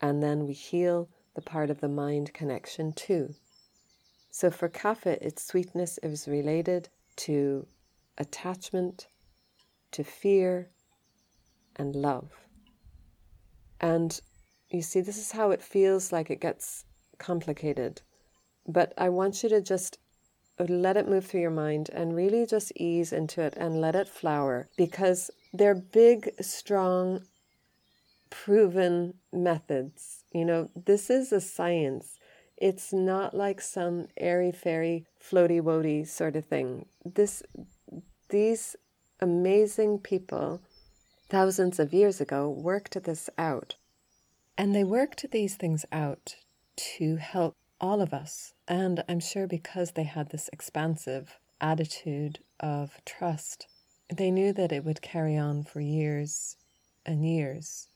And 0.00 0.20
then 0.22 0.46
we 0.46 0.54
heal 0.54 1.08
the 1.36 1.40
part 1.40 1.70
of 1.70 1.80
the 1.80 1.88
mind 1.88 2.34
connection 2.34 2.92
too. 2.92 3.34
So 4.32 4.50
for 4.50 4.68
kapha, 4.68 5.18
its 5.22 5.46
sweetness 5.46 5.98
is 6.02 6.26
related 6.26 6.88
to 7.16 7.68
attachment, 8.18 9.06
to 9.92 10.02
fear, 10.02 10.70
and 11.76 11.94
love. 11.94 12.30
And 13.80 14.20
you 14.68 14.82
see, 14.82 15.00
this 15.00 15.16
is 15.16 15.32
how 15.32 15.52
it 15.52 15.62
feels 15.62 16.12
like 16.12 16.30
it 16.30 16.40
gets 16.40 16.84
complicated. 17.18 18.02
But 18.66 18.92
I 18.98 19.08
want 19.08 19.42
you 19.42 19.48
to 19.48 19.60
just 19.60 19.98
let 20.68 20.96
it 20.96 21.08
move 21.08 21.26
through 21.26 21.40
your 21.40 21.50
mind 21.50 21.88
and 21.92 22.14
really 22.14 22.44
just 22.44 22.72
ease 22.76 23.12
into 23.12 23.40
it 23.40 23.54
and 23.56 23.80
let 23.80 23.94
it 23.94 24.08
flower 24.08 24.68
because 24.76 25.30
they're 25.52 25.74
big, 25.74 26.30
strong, 26.40 27.22
proven 28.28 29.14
methods. 29.32 30.24
You 30.32 30.44
know, 30.44 30.70
this 30.74 31.08
is 31.08 31.32
a 31.32 31.40
science. 31.40 32.18
It's 32.56 32.92
not 32.92 33.34
like 33.34 33.60
some 33.60 34.08
airy 34.18 34.52
fairy 34.52 35.06
floaty 35.22 35.60
woaty 35.62 36.04
sort 36.04 36.36
of 36.36 36.44
thing. 36.44 36.86
This 37.04 37.42
these 38.28 38.76
amazing 39.20 39.98
people 39.98 40.60
thousands 41.28 41.78
of 41.78 41.94
years 41.94 42.20
ago 42.20 42.48
worked 42.48 43.02
this 43.04 43.30
out. 43.38 43.76
And 44.58 44.74
they 44.74 44.84
worked 44.84 45.30
these 45.30 45.56
things 45.56 45.84
out 45.90 46.36
to 46.76 47.16
help 47.16 47.56
all 47.80 48.00
of 48.00 48.12
us. 48.12 48.52
And 48.68 49.02
I'm 49.08 49.20
sure 49.20 49.46
because 49.46 49.92
they 49.92 50.04
had 50.04 50.30
this 50.30 50.50
expansive 50.52 51.38
attitude 51.60 52.40
of 52.58 53.00
trust, 53.04 53.66
they 54.14 54.30
knew 54.30 54.52
that 54.52 54.72
it 54.72 54.84
would 54.84 55.02
carry 55.02 55.36
on 55.36 55.64
for 55.64 55.80
years 55.80 56.56
and 57.06 57.24
years. 57.24 57.88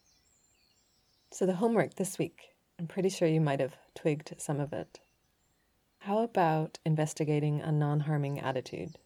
So, 1.31 1.47
the 1.47 1.57
homework 1.57 1.95
this 1.95 2.19
week, 2.19 2.55
I'm 2.79 2.87
pretty 2.87 3.09
sure 3.09 3.27
you 3.29 3.41
might 3.41 3.61
have 3.61 3.77
twigged 3.95 4.35
some 4.39 4.61
of 4.61 4.73
it. 4.73 5.01
How 5.99 6.19
about 6.19 6.79
investigating 6.85 7.61
a 7.61 7.73
non 7.73 8.01
harming 8.01 8.39
attitude? 8.39 8.99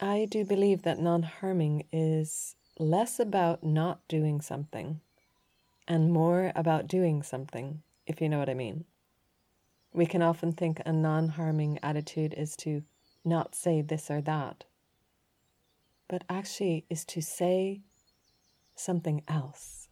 I 0.00 0.26
do 0.30 0.44
believe 0.44 0.82
that 0.82 0.98
non 0.98 1.22
harming 1.22 1.84
is 1.92 2.56
less 2.78 3.20
about 3.20 3.62
not 3.62 4.00
doing 4.08 4.40
something 4.40 5.00
and 5.86 6.12
more 6.12 6.52
about 6.56 6.86
doing 6.86 7.22
something, 7.22 7.82
if 8.10 8.20
you 8.20 8.28
know 8.28 8.38
what 8.38 8.50
I 8.50 8.54
mean. 8.54 8.84
We 9.92 10.04
can 10.04 10.20
often 10.20 10.52
think 10.52 10.82
a 10.84 10.92
non 10.92 11.28
harming 11.28 11.78
attitude 11.82 12.34
is 12.36 12.56
to 12.56 12.82
not 13.24 13.54
say 13.54 13.80
this 13.82 14.10
or 14.10 14.20
that, 14.22 14.64
but 16.08 16.24
actually 16.28 16.84
is 16.90 17.04
to 17.06 17.22
say 17.22 17.80
something 18.74 19.22
else 19.28 19.88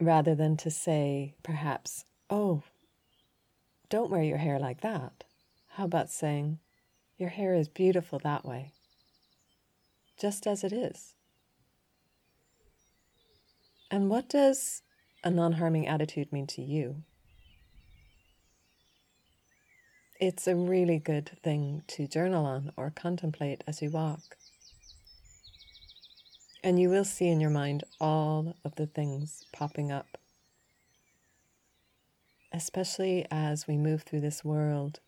rather 0.00 0.34
than 0.34 0.56
to 0.58 0.70
say, 0.70 1.34
perhaps, 1.42 2.04
oh, 2.30 2.62
don't 3.88 4.10
wear 4.10 4.22
your 4.22 4.38
hair 4.38 4.58
like 4.58 4.80
that. 4.82 5.24
How 5.70 5.84
about 5.84 6.10
saying, 6.10 6.58
your 7.16 7.30
hair 7.30 7.54
is 7.54 7.68
beautiful 7.68 8.20
that 8.20 8.44
way, 8.44 8.72
just 10.16 10.46
as 10.46 10.62
it 10.62 10.72
is? 10.72 11.14
And 13.90 14.10
what 14.10 14.28
does 14.28 14.82
a 15.24 15.30
non 15.30 15.52
harming 15.52 15.86
attitude 15.86 16.32
mean 16.32 16.46
to 16.48 16.62
you? 16.62 17.02
It's 20.20 20.48
a 20.48 20.56
really 20.56 20.98
good 20.98 21.30
thing 21.44 21.82
to 21.88 22.08
journal 22.08 22.44
on 22.44 22.72
or 22.76 22.90
contemplate 22.90 23.62
as 23.66 23.80
you 23.80 23.90
walk. 23.90 24.36
And 26.64 26.80
you 26.80 26.90
will 26.90 27.04
see 27.04 27.28
in 27.28 27.40
your 27.40 27.50
mind 27.50 27.84
all 28.00 28.56
of 28.64 28.74
the 28.74 28.86
things 28.86 29.44
popping 29.52 29.92
up. 29.92 30.18
Especially 32.52 33.26
as 33.30 33.68
we 33.68 33.76
move 33.76 34.02
through 34.02 34.22
this 34.22 34.44
world 34.44 35.00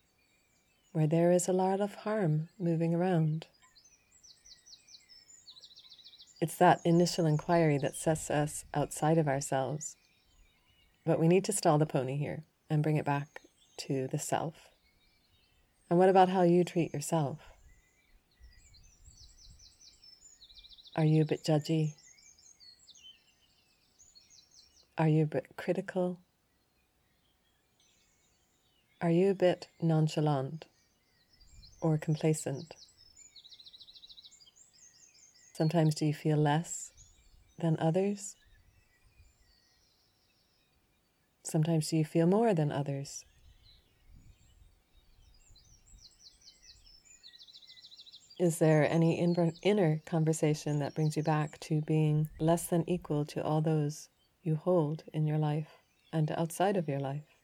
where 0.91 1.07
there 1.07 1.31
is 1.31 1.47
a 1.47 1.53
lot 1.53 1.79
of 1.79 1.95
harm 1.95 2.49
moving 2.59 2.93
around. 2.93 3.47
It's 6.41 6.55
that 6.55 6.81
initial 6.83 7.25
inquiry 7.25 7.77
that 7.77 7.95
sets 7.95 8.29
us 8.29 8.65
outside 8.73 9.17
of 9.17 9.27
ourselves. 9.27 9.95
But 11.11 11.19
we 11.19 11.27
need 11.27 11.43
to 11.43 11.51
stall 11.51 11.77
the 11.77 11.85
pony 11.85 12.15
here 12.15 12.45
and 12.69 12.81
bring 12.81 12.95
it 12.95 13.03
back 13.03 13.41
to 13.79 14.07
the 14.07 14.17
self. 14.17 14.69
And 15.89 15.99
what 15.99 16.07
about 16.07 16.29
how 16.29 16.43
you 16.43 16.63
treat 16.63 16.93
yourself? 16.93 17.39
Are 20.95 21.03
you 21.03 21.23
a 21.23 21.25
bit 21.25 21.43
judgy? 21.43 21.95
Are 24.97 25.09
you 25.09 25.23
a 25.23 25.27
bit 25.27 25.47
critical? 25.57 26.21
Are 29.01 29.11
you 29.11 29.31
a 29.31 29.35
bit 29.35 29.67
nonchalant 29.81 30.63
or 31.81 31.97
complacent? 31.97 32.73
Sometimes 35.53 35.93
do 35.93 36.05
you 36.05 36.13
feel 36.13 36.37
less 36.37 36.93
than 37.59 37.75
others? 37.81 38.37
Sometimes 41.43 41.89
do 41.89 41.97
you 41.97 42.05
feel 42.05 42.27
more 42.27 42.53
than 42.53 42.71
others? 42.71 43.25
Is 48.39 48.57
there 48.57 48.91
any 48.91 49.19
inner 49.61 50.01
conversation 50.05 50.79
that 50.79 50.95
brings 50.95 51.15
you 51.15 51.21
back 51.21 51.59
to 51.59 51.81
being 51.81 52.29
less 52.39 52.65
than 52.65 52.89
equal 52.89 53.23
to 53.25 53.43
all 53.43 53.61
those 53.61 54.09
you 54.41 54.55
hold 54.55 55.03
in 55.13 55.27
your 55.27 55.37
life 55.37 55.77
and 56.11 56.31
outside 56.31 56.75
of 56.75 56.89
your 56.89 56.99
life? 56.99 57.35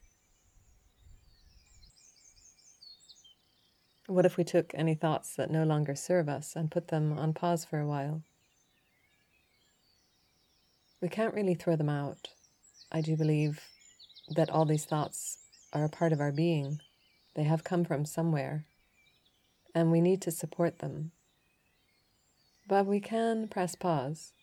What 4.07 4.25
if 4.25 4.37
we 4.37 4.43
took 4.43 4.73
any 4.73 4.95
thoughts 4.95 5.35
that 5.35 5.51
no 5.51 5.63
longer 5.63 5.93
serve 5.93 6.29
us 6.29 6.55
and 6.55 6.71
put 6.71 6.87
them 6.87 7.19
on 7.19 7.33
pause 7.33 7.65
for 7.65 7.79
a 7.79 7.85
while? 7.85 8.23
We 11.01 11.09
can't 11.09 11.33
really 11.35 11.55
throw 11.55 11.75
them 11.75 11.89
out. 11.89 12.29
I 12.91 13.01
do 13.01 13.15
believe 13.15 13.61
that 14.29 14.49
all 14.49 14.65
these 14.65 14.85
thoughts 14.85 15.37
are 15.73 15.85
a 15.85 15.89
part 15.89 16.13
of 16.13 16.19
our 16.19 16.31
being. 16.31 16.79
They 17.35 17.43
have 17.43 17.63
come 17.63 17.85
from 17.85 18.05
somewhere, 18.05 18.65
and 19.73 19.91
we 19.91 20.01
need 20.01 20.21
to 20.23 20.31
support 20.31 20.79
them. 20.79 21.11
But 22.67 22.85
we 22.85 22.99
can 22.99 23.47
press 23.47 23.75
pause. 23.75 24.33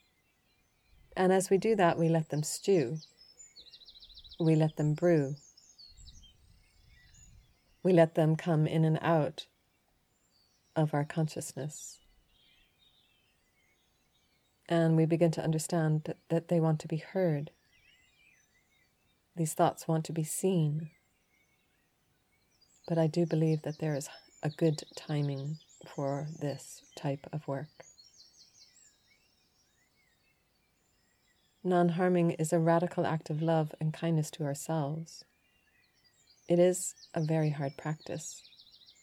And 1.17 1.33
as 1.33 1.51
we 1.51 1.59
do 1.59 1.77
that, 1.77 1.99
we 1.99 2.09
let 2.09 2.31
them 2.31 2.43
stew. 2.43 2.99
We 4.41 4.57
let 4.57 4.77
them 4.77 4.95
brew. 4.95 5.37
We 7.83 7.93
let 7.93 8.15
them 8.15 8.35
come 8.35 8.67
in 8.67 8.85
and 8.85 8.99
out 9.03 9.47
of 10.75 10.95
our 10.95 11.05
consciousness. 11.05 11.99
And 14.69 14.97
we 14.97 15.05
begin 15.05 15.31
to 15.33 15.45
understand 15.45 16.05
that, 16.05 16.17
that 16.31 16.49
they 16.49 16.59
want 16.59 16.81
to 16.81 16.89
be 16.89 16.97
heard. 16.97 17.51
These 19.37 19.55
thoughts 19.55 19.89
want 19.89 20.05
to 20.07 20.13
be 20.13 20.25
seen. 20.25 20.91
But 22.89 22.99
I 22.99 23.07
do 23.07 23.27
believe 23.27 23.63
that 23.63 23.79
there 23.79 23.95
is 23.95 24.09
a 24.43 24.51
good 24.51 24.83
timing 24.97 25.59
for 25.95 26.27
this 26.41 26.83
type 26.97 27.27
of 27.33 27.49
work. 27.49 27.69
Non 31.63 31.91
harming 31.91 32.33
is 32.33 32.53
a 32.53 32.59
radical 32.59 33.07
act 33.07 33.31
of 33.31 33.41
love 33.41 33.75
and 33.81 33.93
kindness 33.93 34.31
to 34.33 34.45
ourselves. 34.45 35.25
It 36.47 36.59
is 36.59 36.95
a 37.15 37.23
very 37.23 37.51
hard 37.51 37.77
practice 37.79 38.43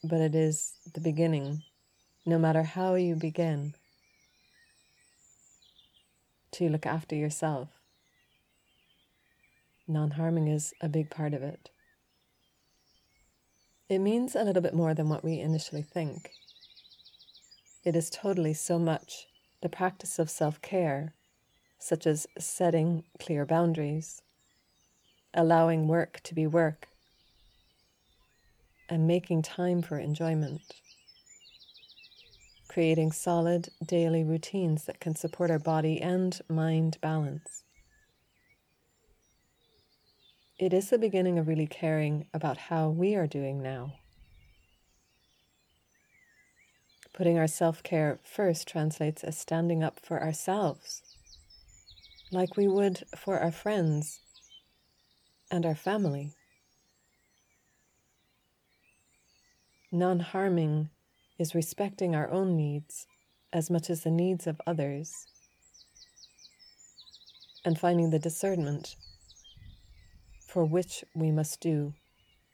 but 0.03 0.19
it 0.19 0.33
is 0.33 0.73
the 0.93 1.01
beginning, 1.01 1.63
no 2.25 2.39
matter 2.39 2.63
how 2.63 2.95
you 2.95 3.15
begin, 3.15 3.75
to 6.51 6.69
look 6.69 6.85
after 6.85 7.15
yourself. 7.15 7.69
Non 9.91 10.12
harming 10.12 10.47
is 10.47 10.73
a 10.80 10.88
big 10.88 11.10
part 11.10 11.34
of 11.34 11.43
it. 11.43 11.69
It 13.89 13.99
means 13.99 14.38
a 14.38 14.43
little 14.45 14.62
bit 14.62 14.73
more 14.73 14.93
than 14.93 15.10
what 15.10 15.21
we 15.21 15.41
initially 15.41 15.82
think. 15.82 16.32
It 17.84 17.93
is 17.93 18.10
totally 18.10 18.54
so 18.54 18.80
much 18.80 19.27
the 19.62 19.67
practice 19.67 20.17
of 20.17 20.30
self 20.30 20.62
care, 20.62 21.13
such 21.77 22.08
as 22.08 22.25
setting 22.39 23.04
clear 23.19 23.45
boundaries, 23.45 24.21
allowing 25.34 25.89
work 25.89 26.21
to 26.23 26.34
be 26.34 26.47
work 26.47 26.88
and 28.88 29.06
making 29.06 29.41
time 29.41 29.82
for 29.82 29.99
enjoyment. 29.99 30.62
Creating 32.69 33.12
solid 33.12 33.67
daily 33.86 34.23
routines 34.23 34.86
that 34.86 35.01
can 35.01 35.15
support 35.15 35.51
our 35.51 35.60
body 35.60 36.01
and 36.01 36.39
mind 36.47 36.97
balance. 37.01 37.61
It 40.62 40.74
is 40.74 40.91
the 40.91 41.00
beginning 41.00 41.39
of 41.39 41.47
really 41.47 41.65
caring 41.65 42.28
about 42.36 42.56
how 42.69 42.88
we 42.88 43.15
are 43.15 43.26
doing 43.26 43.63
now. 43.63 43.95
Putting 47.13 47.39
our 47.39 47.47
self 47.47 47.82
care 47.82 48.19
first 48.24 48.67
translates 48.67 49.24
as 49.24 49.36
standing 49.36 49.84
up 49.84 50.00
for 50.00 50.21
ourselves, 50.21 51.02
like 52.32 52.56
we 52.56 52.67
would 52.67 53.06
for 53.17 53.39
our 53.39 53.52
friends 53.52 54.19
and 55.50 55.65
our 55.65 55.74
family. 55.74 56.36
Non 59.91 60.19
harming 60.19 60.91
is 61.39 61.56
respecting 61.56 62.15
our 62.15 62.30
own 62.30 62.56
needs 62.56 63.08
as 63.52 63.71
much 63.71 63.89
as 63.89 64.04
the 64.04 64.12
needs 64.12 64.45
of 64.45 64.62
others 64.67 65.26
and 67.65 67.80
finding 67.80 68.12
the 68.12 68.19
discernment 68.19 68.95
for 70.51 70.65
which 70.65 71.05
we 71.15 71.31
must 71.31 71.61
do 71.61 71.93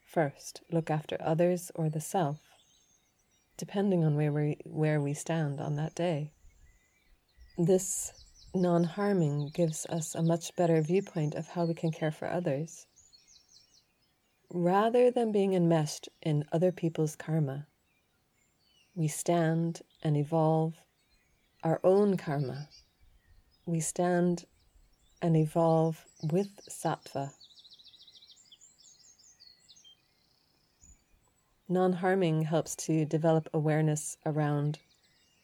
first 0.06 0.62
look 0.70 0.88
after 0.88 1.16
others 1.20 1.72
or 1.74 1.90
the 1.90 2.00
self, 2.00 2.38
depending 3.56 4.04
on 4.04 4.14
where 4.14 4.32
we, 4.32 4.56
where 4.64 5.00
we 5.00 5.12
stand 5.12 5.60
on 5.60 5.74
that 5.74 5.96
day. 5.96 6.30
This 7.58 8.12
non 8.54 8.84
harming 8.84 9.50
gives 9.52 9.84
us 9.86 10.14
a 10.14 10.22
much 10.22 10.54
better 10.54 10.80
viewpoint 10.80 11.34
of 11.34 11.48
how 11.48 11.64
we 11.64 11.74
can 11.74 11.90
care 11.90 12.12
for 12.12 12.30
others. 12.30 12.86
Rather 14.54 15.10
than 15.10 15.32
being 15.32 15.54
enmeshed 15.54 16.08
in 16.22 16.44
other 16.52 16.70
people's 16.70 17.16
karma, 17.16 17.66
we 18.94 19.08
stand 19.08 19.82
and 20.04 20.16
evolve 20.16 20.74
our 21.64 21.80
own 21.82 22.16
karma. 22.16 22.68
We 23.66 23.80
stand 23.80 24.44
and 25.20 25.36
evolve 25.36 26.04
with 26.22 26.60
sattva. 26.70 27.32
Non 31.70 31.92
harming 31.92 32.44
helps 32.44 32.74
to 32.76 33.04
develop 33.04 33.50
awareness 33.52 34.16
around 34.24 34.78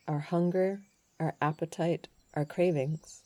our 0.08 0.20
hunger, 0.20 0.80
our 1.20 1.34
appetite, 1.42 2.08
our 2.32 2.46
cravings. 2.46 3.20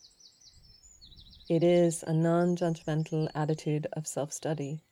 It 1.49 1.63
is 1.63 2.03
a 2.03 2.13
non 2.13 2.57
judgmental 2.57 3.31
attitude 3.37 3.87
of 3.93 4.09
self 4.09 4.33
study. 4.33 4.83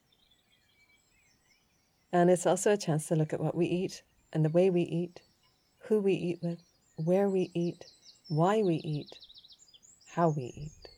And 2.13 2.31
it's 2.31 2.47
also 2.47 2.73
a 2.73 2.77
chance 2.77 3.09
to 3.09 3.17
look 3.17 3.33
at 3.33 3.41
what 3.41 3.57
we 3.57 3.67
eat 3.67 4.05
and 4.33 4.45
the 4.45 4.51
way 4.51 4.71
we 4.71 4.83
eat, 4.83 5.23
who 5.89 5.99
we 5.99 6.13
eat 6.15 6.39
with, 6.41 6.63
where 6.95 7.29
we 7.29 7.51
eat, 7.55 7.87
why 8.29 8.63
we 8.63 8.77
eat, 8.77 9.19
how 10.15 10.29
we 10.29 10.45
eat. 10.45 10.89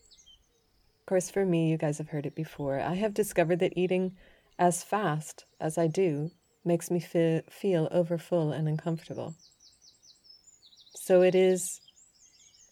Of 1.01 1.07
course, 1.07 1.31
for 1.31 1.47
me, 1.47 1.71
you 1.71 1.79
guys 1.79 1.97
have 1.97 2.11
heard 2.11 2.27
it 2.27 2.35
before. 2.35 2.79
I 2.81 2.97
have 2.97 3.15
discovered 3.15 3.61
that 3.61 3.79
eating 3.79 4.15
as 4.59 4.85
fast 4.85 5.47
as 5.59 5.79
I 5.79 5.87
do 5.87 6.33
makes 6.69 6.91
me 6.91 7.01
feel, 7.01 7.41
feel 7.51 7.89
overfull 7.91 8.53
and 8.53 8.69
uncomfortable. 8.69 9.35
So 10.95 11.23
it 11.23 11.35
is 11.35 11.81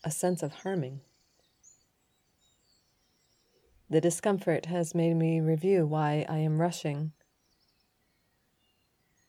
a 0.05 0.11
sense 0.11 0.43
of 0.43 0.53
harming. 0.53 1.01
The 3.89 4.01
discomfort 4.01 4.67
has 4.67 4.95
made 4.95 5.15
me 5.15 5.41
review 5.41 5.87
why 5.87 6.27
I 6.29 6.39
am 6.39 6.61
rushing 6.61 7.13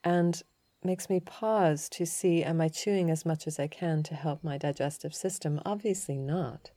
and 0.03 0.41
makes 0.84 1.10
me 1.10 1.19
pause 1.19 1.89
to 1.89 2.06
see 2.06 2.43
am 2.43 2.62
I 2.62 2.67
chewing 2.67 3.10
as 3.10 3.25
much 3.25 3.47
as 3.47 3.60
I 3.60 3.67
can 3.67 4.03
to 4.03 4.15
help 4.15 4.43
my 4.43 4.58
digestive 4.58 5.15
system? 5.15 5.62
Obviously 5.65 6.17
not, 6.17 6.71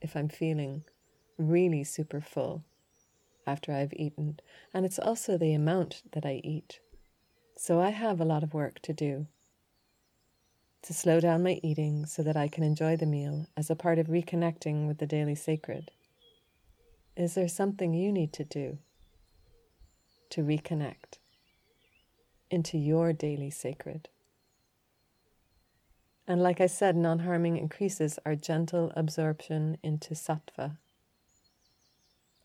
if 0.00 0.16
I'm 0.16 0.28
feeling 0.28 0.84
really 1.38 1.84
super 1.84 2.20
full 2.20 2.64
after 3.46 3.72
I've 3.72 3.94
eaten. 3.94 4.40
And 4.74 4.84
it's 4.84 4.98
also 4.98 5.38
the 5.38 5.54
amount 5.54 6.02
that 6.12 6.26
I 6.26 6.40
eat. 6.44 6.80
So 7.60 7.80
I 7.80 7.90
have 7.90 8.20
a 8.20 8.24
lot 8.24 8.44
of 8.44 8.54
work 8.54 8.78
to 8.82 8.92
do 8.92 9.26
to 10.82 10.94
slow 10.94 11.18
down 11.18 11.42
my 11.42 11.58
eating 11.60 12.06
so 12.06 12.22
that 12.22 12.36
I 12.36 12.46
can 12.46 12.62
enjoy 12.62 12.96
the 12.96 13.04
meal 13.04 13.48
as 13.56 13.68
a 13.68 13.74
part 13.74 13.98
of 13.98 14.06
reconnecting 14.06 14.86
with 14.86 14.98
the 14.98 15.08
daily 15.08 15.34
sacred? 15.34 15.90
Is 17.16 17.34
there 17.34 17.48
something 17.48 17.92
you 17.92 18.12
need 18.12 18.32
to 18.34 18.44
do 18.44 18.78
to 20.30 20.42
reconnect 20.42 21.18
into 22.48 22.78
your 22.78 23.12
daily 23.12 23.50
sacred? 23.50 24.08
And 26.28 26.40
like 26.40 26.60
I 26.60 26.68
said, 26.68 26.94
non 26.94 27.18
harming 27.18 27.56
increases 27.56 28.20
our 28.24 28.36
gentle 28.36 28.92
absorption 28.94 29.78
into 29.82 30.14
sattva, 30.14 30.76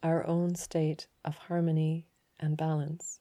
our 0.01 0.25
own 0.25 0.55
state 0.55 1.05
of 1.23 1.37
harmony 1.37 2.07
and 2.39 2.57
balance. 2.57 3.19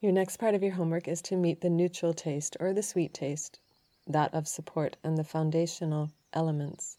Your 0.00 0.12
next 0.12 0.36
part 0.36 0.54
of 0.54 0.62
your 0.62 0.74
homework 0.74 1.08
is 1.08 1.20
to 1.22 1.36
meet 1.36 1.60
the 1.60 1.68
neutral 1.68 2.14
taste 2.14 2.56
or 2.60 2.72
the 2.72 2.84
sweet 2.84 3.12
taste 3.12 3.58
that 4.06 4.32
of 4.32 4.46
support 4.46 4.96
and 5.02 5.18
the 5.18 5.24
foundational 5.24 6.12
elements 6.32 6.96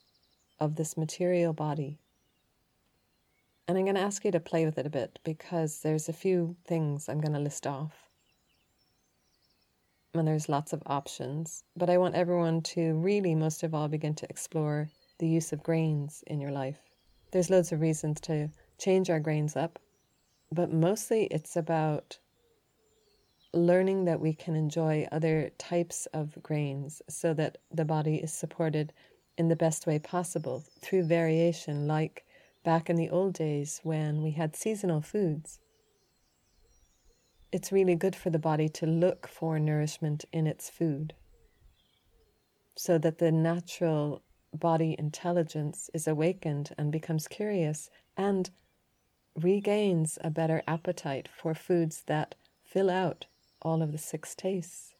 of 0.60 0.76
this 0.76 0.98
material 0.98 1.54
body. 1.54 1.98
And 3.70 3.78
I'm 3.78 3.86
going 3.86 3.96
to 3.96 4.02
ask 4.02 4.26
you 4.26 4.32
to 4.32 4.40
play 4.42 4.66
with 4.66 4.78
it 4.78 4.86
a 4.86 4.90
bit 4.90 5.18
because 5.24 5.80
there's 5.80 6.10
a 6.10 6.14
few 6.14 6.58
things 6.66 7.08
I'm 7.08 7.22
going 7.22 7.34
to 7.34 7.40
list 7.40 7.66
off. 7.66 8.10
And 10.14 10.28
there's 10.28 10.50
lots 10.50 10.74
of 10.74 10.84
options, 10.86 11.64
but 11.78 11.90
I 11.90 11.98
want 11.98 12.16
everyone 12.16 12.62
to 12.64 12.96
really, 12.96 13.34
most 13.34 13.64
of 13.64 13.74
all, 13.74 13.88
begin 13.88 14.16
to 14.16 14.30
explore 14.30 14.90
the 15.20 15.28
use 15.28 15.54
of 15.54 15.64
grains 15.64 16.22
in 16.28 16.42
your 16.42 16.52
life. 16.52 16.80
There's 17.32 17.50
loads 17.50 17.72
of 17.72 17.80
reasons 17.80 18.20
to 18.22 18.50
change 18.78 19.10
our 19.10 19.22
grains 19.22 19.56
up, 19.56 19.80
but 20.52 20.74
mostly 20.74 21.26
it's 21.26 21.56
about 21.56 22.18
learning 23.66 24.06
that 24.06 24.20
we 24.20 24.34
can 24.34 24.56
enjoy 24.56 25.08
other 25.12 25.52
types 25.58 26.08
of 26.08 26.42
grains 26.42 27.02
so 27.10 27.34
that 27.34 27.58
the 27.72 27.86
body 27.86 28.16
is 28.16 28.34
supported 28.34 28.94
in 29.38 29.48
the 29.48 29.56
best 29.56 29.88
way 29.88 30.00
possible 30.00 30.64
through 30.82 31.04
variation, 31.04 31.88
like 31.88 32.26
back 32.64 32.90
in 32.90 32.96
the 32.96 33.10
old 33.10 33.34
days 33.34 33.80
when 33.84 34.22
we 34.22 34.32
had 34.32 34.56
seasonal 34.56 35.02
foods. 35.02 35.60
It's 37.52 37.72
really 37.72 37.96
good 37.96 38.16
for 38.16 38.30
the 38.30 38.40
body 38.40 38.70
to 38.70 38.86
look 38.86 39.28
for 39.28 39.58
nourishment 39.60 40.26
in 40.32 40.46
its 40.46 40.70
food 40.70 41.14
so 42.76 42.98
that 42.98 43.18
the 43.18 43.32
natural 43.32 44.22
body 44.54 44.96
intelligence 44.98 45.90
is 45.94 46.08
awakened 46.08 46.74
and 46.78 46.92
becomes 46.92 47.28
curious 47.28 47.90
and 48.16 48.52
regains 49.36 50.18
a 50.24 50.30
better 50.30 50.62
appetite 50.68 51.28
for 51.28 51.54
foods 51.54 52.04
that 52.08 52.36
fill 52.64 52.90
out 52.90 53.26
all 53.62 53.82
of 53.82 53.92
the 53.92 53.98
six 53.98 54.36
tastes. 54.36 54.94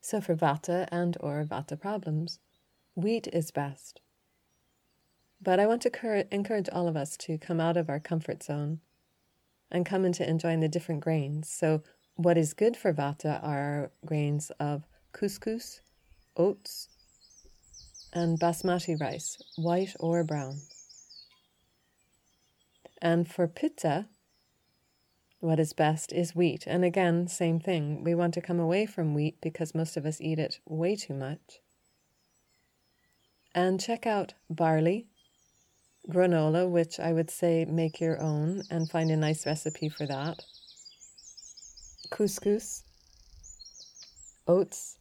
So 0.00 0.20
for 0.20 0.36
vata 0.36 0.86
and 0.92 1.16
or 1.20 1.44
vata 1.44 1.80
problems, 1.80 2.38
wheat 2.94 3.28
is 3.32 3.50
best. 3.50 4.00
But 5.40 5.60
I 5.60 5.66
want 5.66 5.82
to 5.82 6.34
encourage 6.34 6.68
all 6.70 6.88
of 6.88 6.96
us 6.96 7.16
to 7.18 7.38
come 7.38 7.60
out 7.60 7.76
of 7.76 7.88
our 7.88 8.00
comfort 8.00 8.42
zone 8.42 8.80
and 9.70 9.84
come 9.84 10.04
into 10.04 10.28
enjoying 10.28 10.60
the 10.60 10.68
different 10.68 11.02
grains. 11.02 11.48
So 11.48 11.82
what 12.14 12.38
is 12.38 12.54
good 12.54 12.76
for 12.76 12.92
vata 12.92 13.42
are 13.42 13.90
grains 14.04 14.50
of 14.58 14.84
couscous, 15.12 15.80
oats, 16.36 16.88
and 18.12 18.40
basmati 18.40 18.98
rice, 18.98 19.36
white 19.56 19.94
or 20.00 20.24
brown. 20.24 20.60
And 23.02 23.28
for 23.28 23.46
pitta, 23.46 24.06
what 25.40 25.60
is 25.60 25.72
best 25.72 26.12
is 26.12 26.34
wheat. 26.34 26.64
And 26.66 26.84
again, 26.84 27.28
same 27.28 27.60
thing. 27.60 28.02
We 28.02 28.14
want 28.14 28.34
to 28.34 28.40
come 28.40 28.58
away 28.58 28.86
from 28.86 29.14
wheat 29.14 29.40
because 29.40 29.74
most 29.74 29.96
of 29.96 30.06
us 30.06 30.20
eat 30.20 30.38
it 30.38 30.60
way 30.66 30.96
too 30.96 31.14
much. 31.14 31.60
And 33.54 33.80
check 33.80 34.06
out 34.06 34.34
barley, 34.50 35.06
granola, 36.10 36.68
which 36.68 37.00
I 37.00 37.12
would 37.12 37.30
say 37.30 37.64
make 37.64 38.00
your 38.00 38.20
own 38.20 38.62
and 38.70 38.90
find 38.90 39.10
a 39.10 39.16
nice 39.16 39.46
recipe 39.46 39.88
for 39.88 40.06
that. 40.06 40.44
Couscous, 42.10 42.82
oats, 44.46 44.98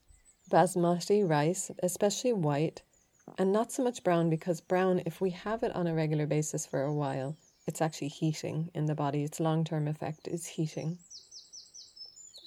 basmati 0.50 1.28
rice, 1.28 1.72
especially 1.84 2.34
white, 2.34 2.82
and 3.38 3.52
not 3.52 3.72
so 3.72 3.84
much 3.84 4.04
brown 4.04 4.30
because 4.30 4.62
brown, 4.62 5.02
if 5.06 5.20
we 5.20 5.32
have 5.32 5.64
it 5.64 5.76
on 5.76 5.88
a 5.88 5.94
regular 5.94 6.26
basis 6.26 6.66
for 6.66 6.82
a 6.82 6.94
while, 6.94 7.36
it's 7.68 7.82
actually 7.82 8.10
heating 8.10 8.70
in 8.74 8.86
the 8.86 8.96
body. 8.96 9.24
Its 9.24 9.40
long 9.40 9.64
term 9.64 9.88
effect 9.88 10.28
is 10.28 10.46
heating. 10.46 11.00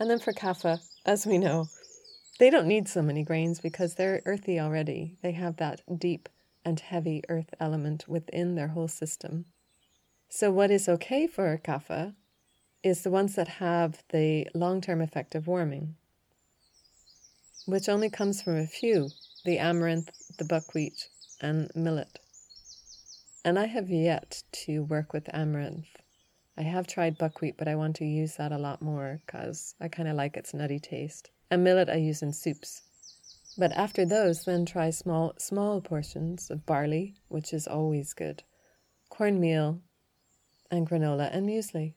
And 0.01 0.09
then 0.09 0.21
for 0.21 0.33
kapha, 0.33 0.81
as 1.05 1.27
we 1.27 1.39
know, 1.39 1.69
they 2.39 2.51
don't 2.51 2.69
need 2.69 2.89
so 2.89 3.03
many 3.03 3.25
grains 3.25 3.61
because 3.61 3.95
they're 3.95 4.23
earthy 4.25 4.61
already. 4.61 5.17
They 5.23 5.33
have 5.33 5.57
that 5.57 5.83
deep 5.99 6.29
and 6.65 6.79
heavy 6.79 7.23
earth 7.29 7.53
element 7.59 8.05
within 8.07 8.55
their 8.55 8.69
whole 8.69 8.89
system. 8.89 9.47
So, 10.29 10.53
what 10.53 10.71
is 10.71 10.89
okay 10.89 11.27
for 11.27 11.59
kapha 11.59 12.15
is 12.83 13.03
the 13.03 13.11
ones 13.11 13.35
that 13.35 13.49
have 13.49 14.05
the 14.11 14.47
long 14.55 14.81
term 14.81 15.01
effect 15.01 15.35
of 15.35 15.49
warming, 15.49 15.97
which 17.67 17.89
only 17.89 18.11
comes 18.11 18.41
from 18.43 18.57
a 18.57 18.67
few 18.67 19.11
the 19.45 19.59
amaranth, 19.59 20.11
the 20.37 20.45
buckwheat, 20.45 21.09
and 21.41 21.71
millet. 21.75 22.19
And 23.49 23.59
I 23.59 23.65
have 23.65 23.89
yet 23.89 24.43
to 24.67 24.83
work 24.83 25.15
with 25.15 25.35
amaranth. 25.35 26.03
I 26.59 26.65
have 26.65 26.87
tried 26.87 27.17
buckwheat, 27.17 27.57
but 27.57 27.67
I 27.67 27.77
want 27.77 27.97
to 27.97 28.05
use 28.05 28.37
that 28.37 28.53
a 28.53 28.59
lot 28.59 28.83
more 28.83 29.23
because 29.25 29.75
I 29.81 29.89
kind 29.89 30.07
of 30.07 30.17
like 30.17 30.37
its 30.37 30.53
nutty 30.53 30.79
taste. 30.79 31.31
And 31.51 31.65
millet 31.65 31.89
I 31.89 31.95
use 31.95 32.21
in 32.21 32.35
soups. 32.35 32.83
But 33.57 33.73
after 33.73 34.05
those, 34.05 34.45
then 34.45 34.67
try 34.67 34.91
small 34.91 35.33
small 35.39 35.81
portions 35.81 36.51
of 36.51 36.67
barley, 36.67 37.15
which 37.29 37.55
is 37.55 37.67
always 37.67 38.13
good, 38.13 38.43
cornmeal, 39.09 39.81
and 40.71 40.87
granola 40.87 41.31
and 41.33 41.49
muesli. 41.49 41.95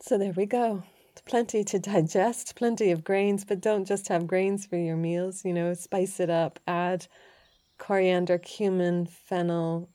So 0.00 0.16
there 0.16 0.32
we 0.32 0.46
go. 0.46 0.82
Plenty 1.26 1.62
to 1.64 1.78
digest, 1.78 2.56
plenty 2.56 2.90
of 2.90 3.04
grains, 3.04 3.44
but 3.44 3.60
don't 3.60 3.84
just 3.84 4.08
have 4.08 4.26
grains 4.26 4.64
for 4.64 4.78
your 4.78 4.96
meals. 4.96 5.44
You 5.44 5.52
know, 5.52 5.74
spice 5.74 6.20
it 6.20 6.30
up, 6.30 6.58
add 6.66 7.06
coriander, 7.80 8.38
cumin, 8.38 9.06
fennel, 9.06 9.88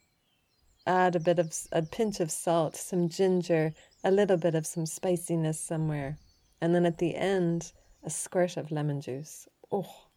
add 0.86 1.16
a 1.16 1.20
bit 1.20 1.40
of 1.40 1.56
a 1.72 1.84
pinch 1.84 2.20
of 2.20 2.30
salt, 2.30 2.76
some 2.76 3.08
ginger, 3.08 3.74
a 4.04 4.12
little 4.12 4.38
bit 4.38 4.56
of 4.56 4.66
some 4.66 4.86
spiciness 4.86 5.60
somewhere. 5.60 6.18
And 6.60 6.76
then 6.76 6.86
at 6.86 6.98
the 6.98 7.16
end, 7.16 7.72
a 8.04 8.10
squirt 8.10 8.58
of 8.58 8.72
lemon 8.72 9.02
juice. 9.02 9.48
Oh, 9.72 10.08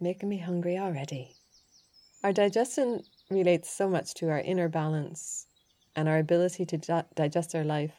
making 0.00 0.28
me 0.28 0.38
hungry 0.38 0.78
already. 0.78 1.36
Our 2.22 2.32
digestion 2.32 3.02
relates 3.28 3.68
so 3.68 3.88
much 3.88 4.14
to 4.14 4.30
our 4.30 4.40
inner 4.40 4.68
balance 4.68 5.46
and 5.96 6.08
our 6.08 6.18
ability 6.18 6.64
to 6.66 6.78
di- 6.78 7.04
digest 7.14 7.54
our 7.54 7.64
life. 7.64 7.94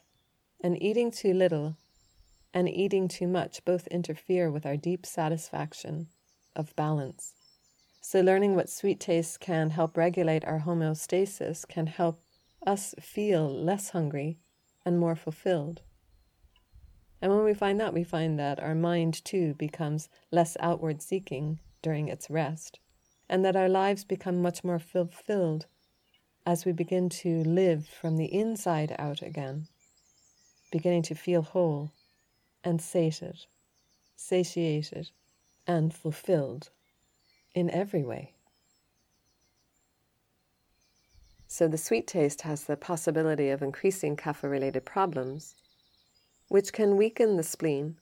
And 0.63 0.81
eating 0.81 1.11
too 1.11 1.33
little 1.33 1.75
and 2.53 2.69
eating 2.69 3.07
too 3.07 3.27
much 3.27 3.65
both 3.65 3.87
interfere 3.87 4.49
with 4.49 4.65
our 4.65 4.77
deep 4.77 5.05
satisfaction 5.05 6.07
of 6.55 6.75
balance. 6.75 7.33
So, 8.03 8.19
learning 8.19 8.55
what 8.55 8.67
sweet 8.67 8.99
tastes 8.99 9.37
can 9.37 9.69
help 9.69 9.95
regulate 9.95 10.43
our 10.43 10.61
homeostasis 10.61 11.67
can 11.67 11.85
help 11.85 12.19
us 12.65 12.95
feel 12.99 13.47
less 13.47 13.91
hungry 13.91 14.39
and 14.83 14.99
more 14.99 15.15
fulfilled. 15.15 15.83
And 17.21 17.31
when 17.31 17.43
we 17.43 17.53
find 17.53 17.79
that, 17.79 17.93
we 17.93 18.03
find 18.03 18.39
that 18.39 18.59
our 18.59 18.73
mind 18.73 19.23
too 19.23 19.53
becomes 19.53 20.09
less 20.31 20.57
outward 20.59 21.03
seeking 21.03 21.59
during 21.83 22.07
its 22.07 22.27
rest, 22.27 22.79
and 23.29 23.45
that 23.45 23.55
our 23.55 23.69
lives 23.69 24.03
become 24.03 24.41
much 24.41 24.63
more 24.63 24.79
fulfilled 24.79 25.67
as 26.43 26.65
we 26.65 26.71
begin 26.71 27.07
to 27.07 27.43
live 27.43 27.87
from 27.87 28.17
the 28.17 28.33
inside 28.33 28.95
out 28.97 29.21
again, 29.21 29.67
beginning 30.71 31.03
to 31.03 31.13
feel 31.13 31.43
whole 31.43 31.91
and 32.63 32.81
sated, 32.81 33.45
satiated, 34.15 35.11
and 35.67 35.93
fulfilled 35.93 36.71
in 37.53 37.69
every 37.69 38.03
way. 38.03 38.33
So, 41.47 41.67
the 41.67 41.77
sweet 41.77 42.07
taste 42.07 42.43
has 42.43 42.63
the 42.63 42.77
possibility 42.77 43.49
of 43.49 43.61
increasing 43.61 44.15
kapha 44.15 44.49
related 44.49 44.85
problems, 44.85 45.55
which 46.47 46.71
can 46.71 46.95
weaken 46.95 47.35
the 47.35 47.43
spleen 47.43 47.97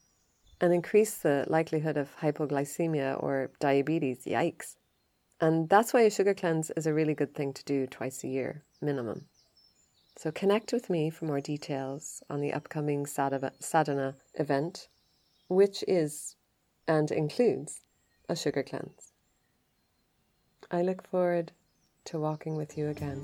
and 0.60 0.72
increase 0.72 1.16
the 1.16 1.44
likelihood 1.48 1.96
of 1.96 2.16
hypoglycemia 2.20 3.20
or 3.20 3.50
diabetes. 3.58 4.24
Yikes. 4.24 4.76
And 5.40 5.68
that's 5.68 5.92
why 5.92 6.02
a 6.02 6.10
sugar 6.10 6.34
cleanse 6.34 6.70
is 6.76 6.86
a 6.86 6.94
really 6.94 7.14
good 7.14 7.34
thing 7.34 7.52
to 7.54 7.64
do 7.64 7.86
twice 7.86 8.22
a 8.22 8.28
year, 8.28 8.62
minimum. 8.80 9.24
So, 10.16 10.30
connect 10.30 10.72
with 10.72 10.88
me 10.88 11.10
for 11.10 11.24
more 11.24 11.40
details 11.40 12.22
on 12.30 12.40
the 12.40 12.52
upcoming 12.52 13.06
sadhana 13.06 14.14
event, 14.34 14.88
which 15.48 15.82
is 15.88 16.36
and 16.86 17.10
includes 17.10 17.80
a 18.28 18.36
sugar 18.36 18.62
cleanse. 18.62 19.09
I 20.72 20.82
look 20.82 21.02
forward 21.08 21.50
to 22.04 22.20
walking 22.20 22.56
with 22.56 22.78
you 22.78 22.88
again. 22.88 23.20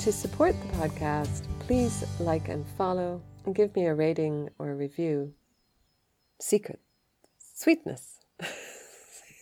To 0.00 0.10
support 0.10 0.54
the 0.60 0.78
podcast, 0.78 1.42
please 1.60 2.02
like 2.18 2.48
and 2.48 2.66
follow 2.78 3.20
and 3.44 3.54
give 3.54 3.76
me 3.76 3.84
a 3.86 3.94
rating 3.94 4.48
or 4.58 4.70
a 4.70 4.74
review. 4.74 5.34
Secret. 6.40 6.80
Sweetness. 7.38 8.20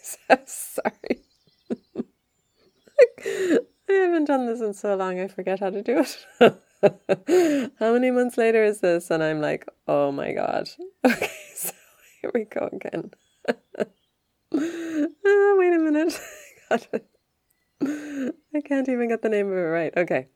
so 0.02 0.38
sorry. 0.44 1.22
I 3.88 3.92
haven't 3.92 4.24
done 4.24 4.46
this 4.46 4.60
in 4.60 4.74
so 4.74 4.96
long, 4.96 5.20
I 5.20 5.28
forget 5.28 5.60
how 5.60 5.70
to 5.70 5.82
do 5.82 6.04
it. 6.40 7.70
how 7.78 7.92
many 7.92 8.10
months 8.10 8.36
later 8.36 8.64
is 8.64 8.80
this? 8.80 9.10
And 9.10 9.22
I'm 9.22 9.40
like, 9.40 9.68
oh 9.86 10.10
my 10.10 10.32
God. 10.32 10.68
Okay, 11.04 11.30
so 11.54 11.72
here 12.20 12.32
we 12.34 12.44
go 12.44 12.68
again. 12.72 13.12
Oh, 14.56 15.56
wait 15.58 15.74
a 15.74 15.78
minute. 15.78 16.20
I 18.54 18.60
can't 18.60 18.88
even 18.88 19.08
get 19.08 19.22
the 19.22 19.28
name 19.28 19.48
of 19.48 19.58
it 19.58 19.60
right. 19.60 19.92
Okay. 19.96 20.28